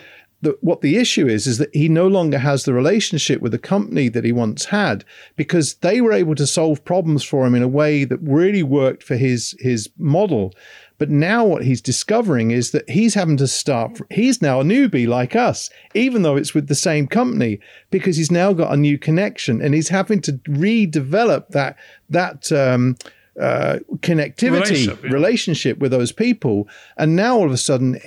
the, 0.42 0.58
what 0.60 0.80
the 0.80 0.96
issue 0.96 1.28
is 1.28 1.46
is 1.46 1.58
that 1.58 1.74
he 1.74 1.88
no 1.88 2.08
longer 2.08 2.38
has 2.38 2.64
the 2.64 2.74
relationship 2.74 3.40
with 3.40 3.52
the 3.52 3.58
company 3.58 4.08
that 4.08 4.24
he 4.24 4.32
once 4.32 4.66
had 4.66 5.04
because 5.36 5.74
they 5.74 6.00
were 6.00 6.12
able 6.12 6.34
to 6.34 6.46
solve 6.46 6.84
problems 6.84 7.22
for 7.22 7.46
him 7.46 7.54
in 7.54 7.62
a 7.62 7.68
way 7.68 8.04
that 8.04 8.18
really 8.18 8.62
worked 8.62 9.02
for 9.02 9.16
his 9.16 9.54
his 9.60 9.88
model. 9.96 10.52
But 10.98 11.10
now 11.10 11.44
what 11.44 11.64
he's 11.64 11.80
discovering 11.80 12.50
is 12.50 12.70
that 12.72 12.88
he's 12.88 13.14
having 13.14 13.36
to 13.38 13.48
start. 13.48 14.00
He's 14.10 14.42
now 14.42 14.60
a 14.60 14.64
newbie 14.64 15.08
like 15.08 15.34
us, 15.34 15.70
even 15.94 16.22
though 16.22 16.36
it's 16.36 16.54
with 16.54 16.68
the 16.68 16.74
same 16.74 17.06
company, 17.06 17.60
because 17.90 18.16
he's 18.16 18.30
now 18.30 18.52
got 18.52 18.72
a 18.72 18.76
new 18.76 18.98
connection 18.98 19.60
and 19.60 19.74
he's 19.74 19.88
having 19.88 20.20
to 20.22 20.32
redevelop 20.32 21.48
that 21.48 21.76
that. 22.10 22.50
Um, 22.52 22.96
uh, 23.40 23.78
connectivity 23.96 24.52
relationship, 24.52 25.04
yeah. 25.04 25.10
relationship, 25.10 25.78
with 25.78 25.90
those 25.90 26.12
people. 26.12 26.68
And 26.98 27.16
now 27.16 27.36
all 27.36 27.46
of 27.46 27.52
a 27.52 27.56
sudden, 27.56 27.98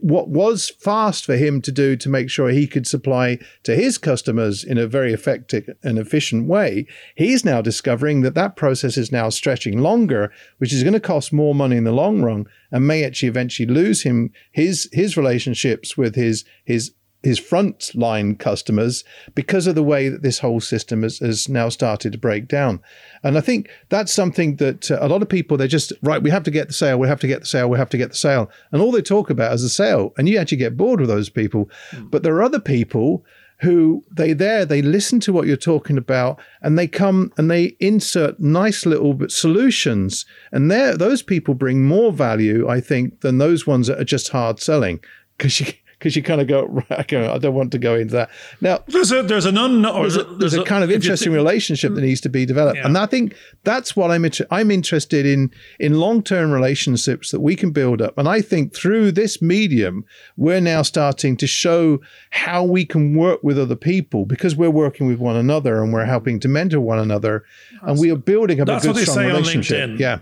what 0.00 0.28
was 0.28 0.70
fast 0.70 1.24
for 1.24 1.36
him 1.36 1.62
to 1.62 1.72
do 1.72 1.96
to 1.96 2.08
make 2.08 2.28
sure 2.28 2.50
he 2.50 2.66
could 2.66 2.86
supply 2.86 3.38
to 3.62 3.74
his 3.74 3.96
customers 3.96 4.62
in 4.62 4.76
a 4.76 4.86
very 4.86 5.12
effective 5.12 5.68
and 5.82 5.98
efficient 5.98 6.46
way, 6.46 6.86
he's 7.14 7.44
now 7.44 7.62
discovering 7.62 8.20
that 8.22 8.34
that 8.34 8.56
process 8.56 8.96
is 8.96 9.10
now 9.10 9.30
stretching 9.30 9.78
longer, 9.78 10.30
which 10.58 10.72
is 10.72 10.82
going 10.82 10.92
to 10.92 11.00
cost 11.00 11.32
more 11.32 11.54
money 11.54 11.76
in 11.76 11.84
the 11.84 11.92
long 11.92 12.20
run 12.22 12.46
and 12.70 12.86
may 12.86 13.04
actually 13.04 13.28
eventually 13.28 13.68
lose 13.68 14.02
him 14.02 14.32
his 14.52 14.88
his 14.92 15.16
relationships 15.16 15.96
with 15.96 16.14
his 16.14 16.44
his 16.64 16.92
his 17.24 17.40
frontline 17.40 18.38
customers 18.38 19.02
because 19.34 19.66
of 19.66 19.74
the 19.74 19.82
way 19.82 20.08
that 20.08 20.22
this 20.22 20.38
whole 20.38 20.60
system 20.60 21.02
has, 21.02 21.18
has 21.18 21.48
now 21.48 21.68
started 21.68 22.12
to 22.12 22.18
break 22.18 22.46
down. 22.46 22.80
And 23.22 23.38
I 23.38 23.40
think 23.40 23.70
that's 23.88 24.12
something 24.12 24.56
that 24.56 24.90
uh, 24.90 24.98
a 25.00 25.08
lot 25.08 25.22
of 25.22 25.28
people, 25.28 25.56
they're 25.56 25.66
just, 25.66 25.92
right, 26.02 26.22
we 26.22 26.30
have 26.30 26.44
to 26.44 26.50
get 26.50 26.68
the 26.68 26.74
sale, 26.74 26.98
we 26.98 27.08
have 27.08 27.20
to 27.20 27.26
get 27.26 27.40
the 27.40 27.46
sale, 27.46 27.68
we 27.68 27.78
have 27.78 27.90
to 27.90 27.98
get 27.98 28.10
the 28.10 28.16
sale. 28.16 28.50
And 28.70 28.82
all 28.82 28.92
they 28.92 29.02
talk 29.02 29.30
about 29.30 29.54
is 29.54 29.62
the 29.62 29.68
sale. 29.68 30.12
And 30.18 30.28
you 30.28 30.38
actually 30.38 30.58
get 30.58 30.76
bored 30.76 31.00
with 31.00 31.08
those 31.08 31.30
people. 31.30 31.70
Mm. 31.92 32.10
But 32.10 32.22
there 32.22 32.34
are 32.34 32.42
other 32.42 32.60
people 32.60 33.24
who 33.60 34.04
they 34.10 34.32
there 34.32 34.66
they 34.66 34.82
listen 34.82 35.20
to 35.20 35.32
what 35.32 35.46
you're 35.46 35.56
talking 35.56 35.96
about 35.96 36.40
and 36.60 36.76
they 36.76 36.88
come 36.88 37.32
and 37.38 37.48
they 37.48 37.76
insert 37.78 38.38
nice 38.40 38.84
little 38.84 39.16
solutions 39.28 40.26
and 40.50 40.70
there 40.72 40.96
those 40.96 41.22
people 41.22 41.54
bring 41.54 41.84
more 41.84 42.12
value 42.12 42.68
i 42.68 42.80
think 42.80 43.20
than 43.20 43.38
those 43.38 43.64
ones 43.64 43.86
that 43.86 43.98
are 43.98 44.04
just 44.04 44.30
hard 44.30 44.58
selling 44.58 44.98
because 45.38 45.60
you 45.60 45.66
because 46.04 46.16
you 46.16 46.22
kind 46.22 46.42
of 46.42 46.46
go, 46.46 46.66
right, 46.90 47.12
I 47.14 47.38
don't 47.38 47.54
want 47.54 47.72
to 47.72 47.78
go 47.78 47.94
into 47.94 48.12
that. 48.12 48.30
Now, 48.60 48.84
there's 48.88 49.10
a 49.10 49.22
there's 49.22 49.46
an 49.46 49.56
unknown, 49.56 50.02
there's, 50.02 50.16
a, 50.18 50.24
there's, 50.24 50.52
a, 50.52 50.60
a, 50.60 50.64
kind 50.66 50.84
of 50.84 50.90
interesting 50.90 51.32
think, 51.32 51.36
relationship 51.36 51.94
that 51.94 52.02
needs 52.02 52.20
to 52.20 52.28
be 52.28 52.44
developed, 52.44 52.76
yeah. 52.76 52.84
and 52.84 52.98
I 52.98 53.06
think 53.06 53.34
that's 53.62 53.96
what 53.96 54.10
I'm 54.10 54.26
inter- 54.26 54.46
I'm 54.50 54.70
interested 54.70 55.24
in 55.24 55.50
in 55.80 55.94
long 55.94 56.22
term 56.22 56.52
relationships 56.52 57.30
that 57.30 57.40
we 57.40 57.56
can 57.56 57.70
build 57.70 58.02
up, 58.02 58.18
and 58.18 58.28
I 58.28 58.42
think 58.42 58.76
through 58.76 59.12
this 59.12 59.40
medium, 59.40 60.04
we're 60.36 60.60
now 60.60 60.82
starting 60.82 61.38
to 61.38 61.46
show 61.46 62.00
how 62.30 62.62
we 62.62 62.84
can 62.84 63.16
work 63.16 63.42
with 63.42 63.58
other 63.58 63.76
people 63.76 64.26
because 64.26 64.54
we're 64.54 64.68
working 64.68 65.06
with 65.06 65.18
one 65.18 65.36
another 65.36 65.82
and 65.82 65.90
we're 65.90 66.04
helping 66.04 66.38
to 66.40 66.48
mentor 66.48 66.80
one 66.80 66.98
another, 66.98 67.44
that's, 67.72 67.92
and 67.92 67.98
we 67.98 68.10
are 68.10 68.16
building 68.16 68.60
up 68.60 68.68
a 68.68 68.78
good 68.78 68.96
strong 68.98 69.24
relationship. 69.24 69.98
Yeah, 69.98 70.18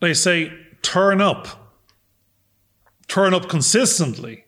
they 0.00 0.14
say 0.14 0.52
turn 0.82 1.20
up, 1.20 1.48
turn 3.08 3.34
up 3.34 3.48
consistently 3.48 4.44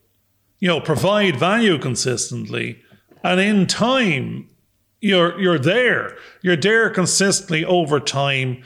you 0.61 0.69
know, 0.69 0.81
provide 0.81 1.37
value 1.37 1.79
consistently, 1.79 2.81
and 3.25 3.41
in 3.41 3.67
time, 3.67 4.49
you're 5.01 5.39
you're 5.41 5.59
there. 5.59 6.17
You're 6.43 6.57
there 6.57 6.91
consistently 6.91 7.65
over 7.65 7.99
time, 7.99 8.63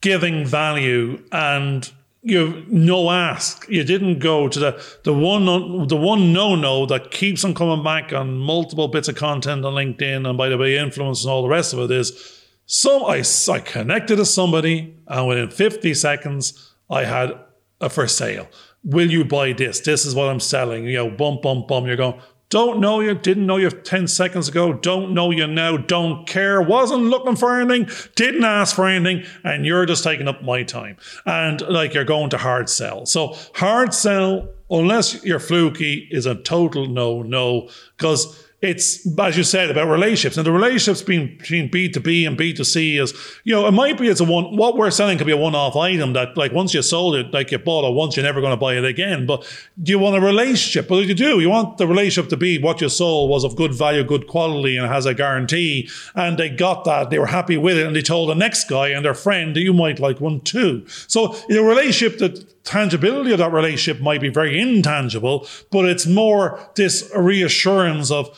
giving 0.00 0.46
value 0.46 1.22
and 1.32 1.90
you 2.22 2.64
no 2.68 3.10
ask. 3.10 3.66
You 3.68 3.82
didn't 3.82 4.18
go 4.18 4.48
to 4.48 4.58
the 4.58 4.98
the 5.04 5.14
one 5.14 5.46
the 5.88 5.96
one 5.96 6.32
no 6.32 6.54
no 6.54 6.86
that 6.86 7.10
keeps 7.10 7.44
on 7.44 7.54
coming 7.54 7.82
back 7.82 8.12
on 8.12 8.38
multiple 8.38 8.88
bits 8.88 9.08
of 9.08 9.14
content 9.14 9.64
on 9.64 9.74
LinkedIn 9.74 10.28
and 10.28 10.36
by 10.36 10.48
the 10.48 10.58
way 10.58 10.76
influence 10.76 11.24
and 11.24 11.30
all 11.30 11.42
the 11.42 11.48
rest 11.48 11.72
of 11.72 11.78
it 11.78 11.90
is 11.90 12.36
so 12.66 13.06
I, 13.06 13.22
I 13.48 13.60
connected 13.60 14.16
to 14.16 14.26
somebody 14.26 14.94
and 15.08 15.26
within 15.26 15.50
50 15.50 15.94
seconds 15.94 16.72
I 16.90 17.04
had 17.04 17.32
a 17.80 17.88
for 17.88 18.06
sale 18.06 18.48
will 18.84 19.10
you 19.10 19.24
buy 19.24 19.52
this? 19.52 19.80
This 19.80 20.06
is 20.06 20.14
what 20.14 20.28
I'm 20.28 20.40
selling. 20.40 20.84
You 20.84 20.96
know, 20.98 21.10
bump, 21.10 21.42
bump, 21.42 21.68
bump. 21.68 21.86
You're 21.86 21.96
going, 21.96 22.20
don't 22.50 22.80
know 22.80 22.98
you, 22.98 23.14
didn't 23.14 23.46
know 23.46 23.58
you 23.58 23.70
10 23.70 24.08
seconds 24.08 24.48
ago, 24.48 24.72
don't 24.72 25.14
know 25.14 25.30
you 25.30 25.46
now, 25.46 25.76
don't 25.76 26.26
care, 26.26 26.60
wasn't 26.60 27.04
looking 27.04 27.36
for 27.36 27.60
anything, 27.60 27.88
didn't 28.16 28.42
ask 28.42 28.74
for 28.74 28.88
anything, 28.88 29.24
and 29.44 29.64
you're 29.64 29.86
just 29.86 30.02
taking 30.02 30.26
up 30.26 30.42
my 30.42 30.64
time. 30.64 30.96
And 31.24 31.60
like 31.62 31.94
you're 31.94 32.04
going 32.04 32.30
to 32.30 32.38
hard 32.38 32.68
sell. 32.68 33.06
So 33.06 33.36
hard 33.54 33.94
sell, 33.94 34.48
unless 34.68 35.24
you're 35.24 35.38
fluky, 35.38 36.08
is 36.10 36.26
a 36.26 36.34
total 36.34 36.88
no, 36.88 37.22
no, 37.22 37.68
because 37.96 38.49
it's 38.62 39.06
as 39.18 39.38
you 39.38 39.44
said 39.44 39.70
about 39.70 39.88
relationships 39.88 40.36
and 40.36 40.46
the 40.46 40.52
relationships 40.52 41.00
being 41.02 41.38
between 41.38 41.70
B2B 41.70 42.26
and 42.26 42.36
B2C 42.36 43.00
is, 43.00 43.14
you 43.44 43.54
know, 43.54 43.66
it 43.66 43.72
might 43.72 43.98
be 43.98 44.08
it's 44.08 44.20
a 44.20 44.24
one 44.24 44.56
what 44.56 44.76
we're 44.76 44.90
selling 44.90 45.16
could 45.16 45.26
be 45.26 45.32
a 45.32 45.36
one-off 45.36 45.76
item 45.76 46.12
that 46.12 46.36
like 46.36 46.52
once 46.52 46.74
you 46.74 46.82
sold 46.82 47.14
it, 47.14 47.32
like 47.32 47.50
you 47.50 47.58
bought 47.58 47.88
it 47.88 47.94
once, 47.94 48.16
you're 48.16 48.24
never 48.24 48.40
going 48.40 48.52
to 48.52 48.58
buy 48.58 48.74
it 48.74 48.84
again. 48.84 49.24
But 49.24 49.46
do 49.82 49.92
you 49.92 49.98
want 49.98 50.16
a 50.16 50.20
relationship? 50.20 50.90
Well, 50.90 51.02
you 51.02 51.14
do. 51.14 51.40
You 51.40 51.48
want 51.48 51.78
the 51.78 51.86
relationship 51.86 52.28
to 52.30 52.36
be 52.36 52.58
what 52.58 52.82
you 52.82 52.90
sold 52.90 53.30
was 53.30 53.44
of 53.44 53.56
good 53.56 53.72
value, 53.72 54.04
good 54.04 54.26
quality, 54.26 54.76
and 54.76 54.86
has 54.86 55.06
a 55.06 55.14
guarantee. 55.14 55.88
And 56.14 56.38
they 56.38 56.50
got 56.50 56.84
that, 56.84 57.08
they 57.08 57.18
were 57.18 57.26
happy 57.26 57.56
with 57.56 57.78
it, 57.78 57.86
and 57.86 57.96
they 57.96 58.02
told 58.02 58.28
the 58.28 58.34
next 58.34 58.68
guy 58.68 58.88
and 58.88 59.04
their 59.04 59.14
friend 59.14 59.56
that 59.56 59.60
you 59.60 59.72
might 59.72 60.00
like 60.00 60.20
one 60.20 60.40
too. 60.42 60.84
So 61.06 61.28
the 61.48 61.62
relationship 61.62 62.18
that 62.18 62.64
tangibility 62.64 63.32
of 63.32 63.38
that 63.38 63.52
relationship 63.52 64.02
might 64.02 64.20
be 64.20 64.28
very 64.28 64.60
intangible, 64.60 65.46
but 65.70 65.86
it's 65.86 66.06
more 66.06 66.60
this 66.76 67.10
reassurance 67.16 68.10
of 68.10 68.36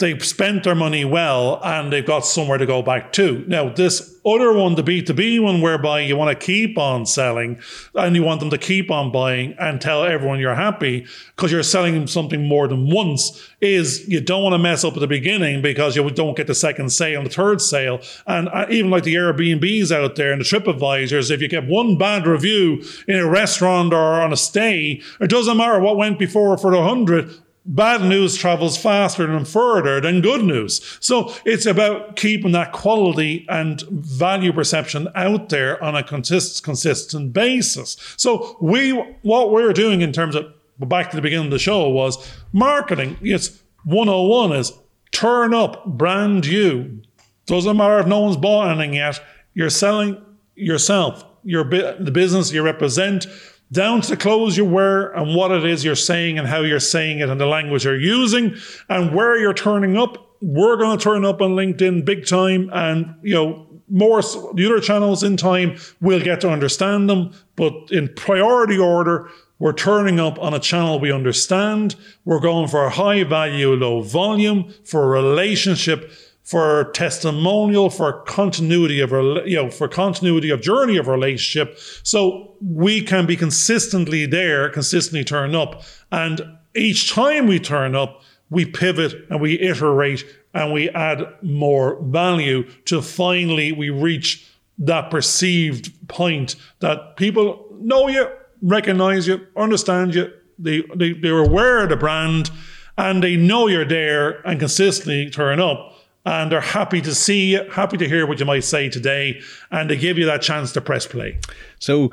they've 0.00 0.24
spent 0.24 0.64
their 0.64 0.74
money 0.74 1.04
well 1.04 1.60
and 1.62 1.92
they've 1.92 2.06
got 2.06 2.26
somewhere 2.26 2.58
to 2.58 2.66
go 2.66 2.82
back 2.82 3.12
to. 3.12 3.44
Now, 3.46 3.68
this 3.68 4.18
other 4.24 4.52
one, 4.52 4.74
the 4.74 4.82
B2B 4.82 5.40
one, 5.40 5.60
whereby 5.60 6.00
you 6.00 6.16
want 6.16 6.38
to 6.38 6.46
keep 6.46 6.76
on 6.76 7.06
selling 7.06 7.60
and 7.94 8.16
you 8.16 8.22
want 8.22 8.40
them 8.40 8.50
to 8.50 8.58
keep 8.58 8.90
on 8.90 9.12
buying 9.12 9.54
and 9.58 9.80
tell 9.80 10.04
everyone 10.04 10.40
you're 10.40 10.54
happy 10.54 11.06
because 11.36 11.52
you're 11.52 11.62
selling 11.62 11.94
them 11.94 12.06
something 12.06 12.46
more 12.46 12.66
than 12.66 12.90
once, 12.90 13.50
is 13.60 14.08
you 14.08 14.20
don't 14.20 14.42
want 14.42 14.54
to 14.54 14.58
mess 14.58 14.84
up 14.84 14.94
at 14.94 15.00
the 15.00 15.06
beginning 15.06 15.62
because 15.62 15.96
you 15.96 16.10
don't 16.10 16.36
get 16.36 16.46
the 16.46 16.54
second 16.54 16.90
sale 16.90 17.20
and 17.20 17.30
the 17.30 17.34
third 17.34 17.60
sale. 17.60 18.00
And 18.26 18.48
uh, 18.48 18.66
even 18.68 18.90
like 18.90 19.04
the 19.04 19.14
Airbnbs 19.14 19.92
out 19.92 20.16
there 20.16 20.32
and 20.32 20.40
the 20.40 20.44
TripAdvisors, 20.44 21.30
if 21.30 21.40
you 21.40 21.48
get 21.48 21.66
one 21.66 21.96
bad 21.96 22.26
review 22.26 22.82
in 23.06 23.16
a 23.16 23.28
restaurant 23.28 23.92
or 23.92 24.20
on 24.20 24.32
a 24.32 24.36
stay, 24.36 25.02
it 25.20 25.28
doesn't 25.28 25.56
matter 25.56 25.78
what 25.78 25.96
went 25.96 26.18
before 26.18 26.58
for 26.58 26.70
the 26.70 26.82
hundred 26.82 27.30
bad 27.70 28.02
news 28.02 28.36
travels 28.36 28.76
faster 28.76 29.30
and 29.30 29.46
further 29.46 30.00
than 30.00 30.20
good 30.20 30.44
news. 30.44 30.98
So 31.00 31.32
it's 31.44 31.66
about 31.66 32.16
keeping 32.16 32.52
that 32.52 32.72
quality 32.72 33.46
and 33.48 33.80
value 33.90 34.52
perception 34.52 35.08
out 35.14 35.48
there 35.50 35.82
on 35.82 35.94
a 35.94 36.02
consist- 36.02 36.64
consistent 36.64 37.32
basis. 37.32 37.96
So 38.16 38.56
we, 38.60 38.90
what 39.22 39.52
we're 39.52 39.72
doing 39.72 40.00
in 40.00 40.12
terms 40.12 40.34
of 40.34 40.52
back 40.80 41.10
to 41.10 41.16
the 41.16 41.22
beginning 41.22 41.46
of 41.46 41.52
the 41.52 41.58
show 41.58 41.88
was 41.88 42.18
marketing. 42.52 43.16
It's 43.22 43.62
101 43.84 44.52
is 44.52 44.72
turn 45.12 45.54
up, 45.54 45.86
brand 45.86 46.46
you. 46.46 47.02
Doesn't 47.46 47.76
matter 47.76 48.00
if 48.00 48.06
no 48.06 48.20
one's 48.20 48.36
bought 48.36 48.70
anything 48.70 48.94
yet. 48.94 49.20
You're 49.54 49.70
selling 49.70 50.20
yourself, 50.56 51.24
your 51.44 51.64
the 51.64 52.10
business 52.12 52.52
you 52.52 52.62
represent 52.62 53.26
down 53.72 54.00
to 54.00 54.10
the 54.10 54.16
clothes 54.16 54.56
you 54.56 54.64
wear 54.64 55.12
and 55.12 55.34
what 55.34 55.50
it 55.50 55.64
is 55.64 55.84
you're 55.84 55.94
saying 55.94 56.38
and 56.38 56.48
how 56.48 56.60
you're 56.60 56.80
saying 56.80 57.20
it 57.20 57.28
and 57.28 57.40
the 57.40 57.46
language 57.46 57.84
you're 57.84 58.00
using 58.00 58.56
and 58.88 59.14
where 59.14 59.38
you're 59.38 59.54
turning 59.54 59.96
up. 59.96 60.26
We're 60.42 60.76
going 60.76 60.98
to 60.98 61.02
turn 61.02 61.24
up 61.24 61.40
on 61.40 61.50
LinkedIn 61.52 62.04
big 62.04 62.26
time 62.26 62.70
and, 62.72 63.14
you 63.22 63.34
know, 63.34 63.66
more 63.90 64.22
the 64.22 64.66
other 64.66 64.80
channels 64.80 65.22
in 65.22 65.36
time 65.36 65.76
we'll 66.00 66.22
get 66.22 66.40
to 66.40 66.48
understand 66.48 67.10
them 67.10 67.32
but 67.56 67.74
in 67.90 68.08
priority 68.14 68.78
order 68.78 69.28
we're 69.58 69.72
turning 69.72 70.20
up 70.20 70.38
on 70.38 70.54
a 70.54 70.60
channel 70.60 71.00
we 71.00 71.10
understand 71.10 71.96
we're 72.24 72.38
going 72.38 72.68
for 72.68 72.84
a 72.84 72.90
high 72.90 73.24
value 73.24 73.74
low 73.74 74.00
volume 74.00 74.72
for 74.84 75.02
a 75.02 75.22
relationship 75.22 76.12
for 76.42 76.90
testimonial, 76.94 77.90
for 77.90 78.22
continuity 78.22 79.00
of, 79.00 79.12
you 79.46 79.56
know, 79.56 79.70
for 79.70 79.86
continuity 79.88 80.50
of 80.50 80.60
journey 80.60 80.96
of 80.96 81.06
relationship. 81.06 81.78
So 82.02 82.54
we 82.60 83.02
can 83.02 83.26
be 83.26 83.36
consistently 83.36 84.26
there, 84.26 84.68
consistently 84.68 85.24
turn 85.24 85.54
up. 85.54 85.82
And 86.10 86.40
each 86.74 87.12
time 87.12 87.46
we 87.46 87.60
turn 87.60 87.94
up, 87.94 88.22
we 88.48 88.64
pivot 88.64 89.14
and 89.30 89.40
we 89.40 89.60
iterate 89.60 90.24
and 90.52 90.72
we 90.72 90.90
add 90.90 91.24
more 91.42 92.02
value 92.02 92.68
to 92.86 93.00
finally 93.00 93.70
we 93.70 93.90
reach 93.90 94.50
that 94.78 95.10
perceived 95.10 96.08
point 96.08 96.56
that 96.80 97.16
people 97.16 97.66
know 97.78 98.08
you, 98.08 98.28
recognize 98.62 99.28
you, 99.28 99.46
understand 99.56 100.14
you, 100.14 100.32
they, 100.58 100.82
they, 100.96 101.12
they're 101.12 101.38
aware 101.38 101.84
of 101.84 101.90
the 101.90 101.96
brand 101.96 102.50
and 102.98 103.22
they 103.22 103.36
know 103.36 103.68
you're 103.68 103.84
there 103.84 104.40
and 104.46 104.58
consistently 104.58 105.30
turn 105.30 105.60
up 105.60 105.94
and 106.24 106.52
they're 106.52 106.60
happy 106.60 107.00
to 107.00 107.14
see 107.14 107.52
you, 107.52 107.68
happy 107.70 107.96
to 107.96 108.08
hear 108.08 108.26
what 108.26 108.40
you 108.40 108.46
might 108.46 108.64
say 108.64 108.88
today, 108.88 109.40
and 109.70 109.88
they 109.88 109.96
give 109.96 110.18
you 110.18 110.26
that 110.26 110.42
chance 110.42 110.72
to 110.72 110.80
press 110.80 111.06
play. 111.06 111.38
So, 111.78 112.12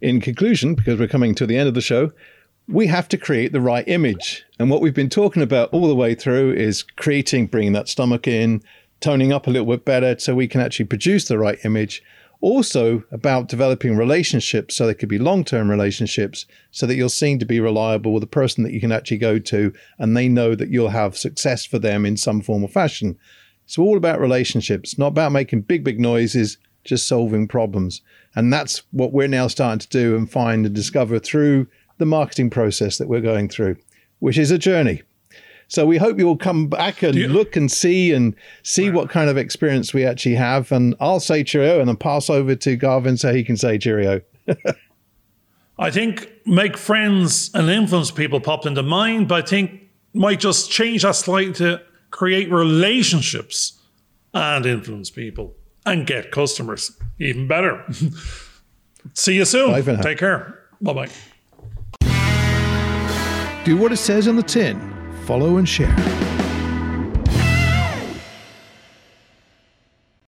in 0.00 0.20
conclusion, 0.20 0.74
because 0.74 0.98
we're 0.98 1.08
coming 1.08 1.34
to 1.36 1.46
the 1.46 1.56
end 1.56 1.68
of 1.68 1.74
the 1.74 1.80
show, 1.80 2.12
we 2.68 2.86
have 2.88 3.08
to 3.08 3.16
create 3.16 3.52
the 3.52 3.60
right 3.60 3.86
image. 3.86 4.44
And 4.58 4.68
what 4.70 4.80
we've 4.80 4.94
been 4.94 5.08
talking 5.08 5.42
about 5.42 5.70
all 5.72 5.88
the 5.88 5.94
way 5.94 6.14
through 6.14 6.52
is 6.52 6.82
creating, 6.82 7.46
bringing 7.46 7.72
that 7.72 7.88
stomach 7.88 8.26
in, 8.26 8.62
toning 9.00 9.32
up 9.32 9.46
a 9.46 9.50
little 9.50 9.66
bit 9.66 9.84
better 9.84 10.18
so 10.18 10.34
we 10.34 10.48
can 10.48 10.60
actually 10.60 10.86
produce 10.86 11.28
the 11.28 11.38
right 11.38 11.58
image. 11.64 12.02
Also, 12.42 13.02
about 13.10 13.48
developing 13.48 13.96
relationships 13.96 14.76
so 14.76 14.86
they 14.86 14.94
could 14.94 15.08
be 15.08 15.18
long 15.18 15.42
term 15.42 15.70
relationships 15.70 16.44
so 16.70 16.86
that 16.86 16.96
you're 16.96 17.08
seen 17.08 17.38
to 17.38 17.46
be 17.46 17.60
reliable 17.60 18.12
with 18.12 18.22
a 18.22 18.28
person 18.28 18.62
that 18.62 18.72
you 18.72 18.80
can 18.80 18.92
actually 18.92 19.16
go 19.16 19.38
to 19.38 19.72
and 19.98 20.14
they 20.14 20.28
know 20.28 20.54
that 20.54 20.68
you'll 20.68 20.90
have 20.90 21.16
success 21.16 21.64
for 21.64 21.78
them 21.78 22.04
in 22.04 22.16
some 22.16 22.42
form 22.42 22.62
or 22.62 22.68
fashion. 22.68 23.18
It's 23.66 23.78
all 23.78 23.96
about 23.96 24.20
relationships, 24.20 24.96
not 24.96 25.08
about 25.08 25.32
making 25.32 25.62
big, 25.62 25.84
big 25.84 26.00
noises, 26.00 26.56
just 26.84 27.08
solving 27.08 27.48
problems. 27.48 28.00
And 28.34 28.52
that's 28.52 28.82
what 28.92 29.12
we're 29.12 29.28
now 29.28 29.48
starting 29.48 29.80
to 29.80 29.88
do 29.88 30.16
and 30.16 30.30
find 30.30 30.64
and 30.64 30.74
discover 30.74 31.18
through 31.18 31.66
the 31.98 32.06
marketing 32.06 32.48
process 32.50 32.98
that 32.98 33.08
we're 33.08 33.20
going 33.20 33.48
through, 33.48 33.76
which 34.20 34.38
is 34.38 34.50
a 34.50 34.58
journey. 34.58 35.02
So 35.68 35.84
we 35.84 35.96
hope 35.96 36.18
you'll 36.18 36.36
come 36.36 36.68
back 36.68 37.02
and 37.02 37.16
look 37.16 37.56
and 37.56 37.70
see 37.70 38.12
and 38.12 38.36
see 38.62 38.88
what 38.90 39.10
kind 39.10 39.28
of 39.28 39.36
experience 39.36 39.92
we 39.92 40.04
actually 40.06 40.36
have. 40.36 40.70
And 40.70 40.94
I'll 41.00 41.18
say 41.18 41.42
cheerio 41.42 41.80
and 41.80 41.88
then 41.88 41.96
pass 41.96 42.30
over 42.30 42.54
to 42.54 42.76
Garvin 42.76 43.16
so 43.16 43.34
he 43.34 43.42
can 43.42 43.56
say 43.56 43.76
cheerio. 43.76 44.20
I 45.78 45.90
think 45.90 46.30
make 46.46 46.76
friends 46.76 47.50
and 47.52 47.68
influence 47.68 48.12
people 48.12 48.40
popped 48.40 48.64
into 48.64 48.84
mind, 48.84 49.26
but 49.26 49.44
I 49.44 49.46
think 49.46 49.82
might 50.14 50.38
just 50.38 50.70
change 50.70 51.02
that 51.02 51.16
slightly 51.16 51.52
to 51.54 51.82
create 52.16 52.50
relationships 52.50 53.78
and 54.32 54.64
influence 54.64 55.10
people 55.10 55.54
and 55.84 56.06
get 56.06 56.32
customers. 56.32 56.98
Even 57.18 57.46
better. 57.46 57.84
See 59.12 59.34
you 59.34 59.44
soon. 59.44 59.70
Bye 59.70 60.02
Take 60.02 60.18
care. 60.18 60.58
Bye 60.80 60.92
bye. 60.94 61.08
Do 63.64 63.76
what 63.76 63.92
it 63.92 63.98
says 63.98 64.28
on 64.28 64.36
the 64.36 64.42
tin, 64.42 64.80
follow 65.26 65.58
and 65.58 65.68
share. 65.68 66.25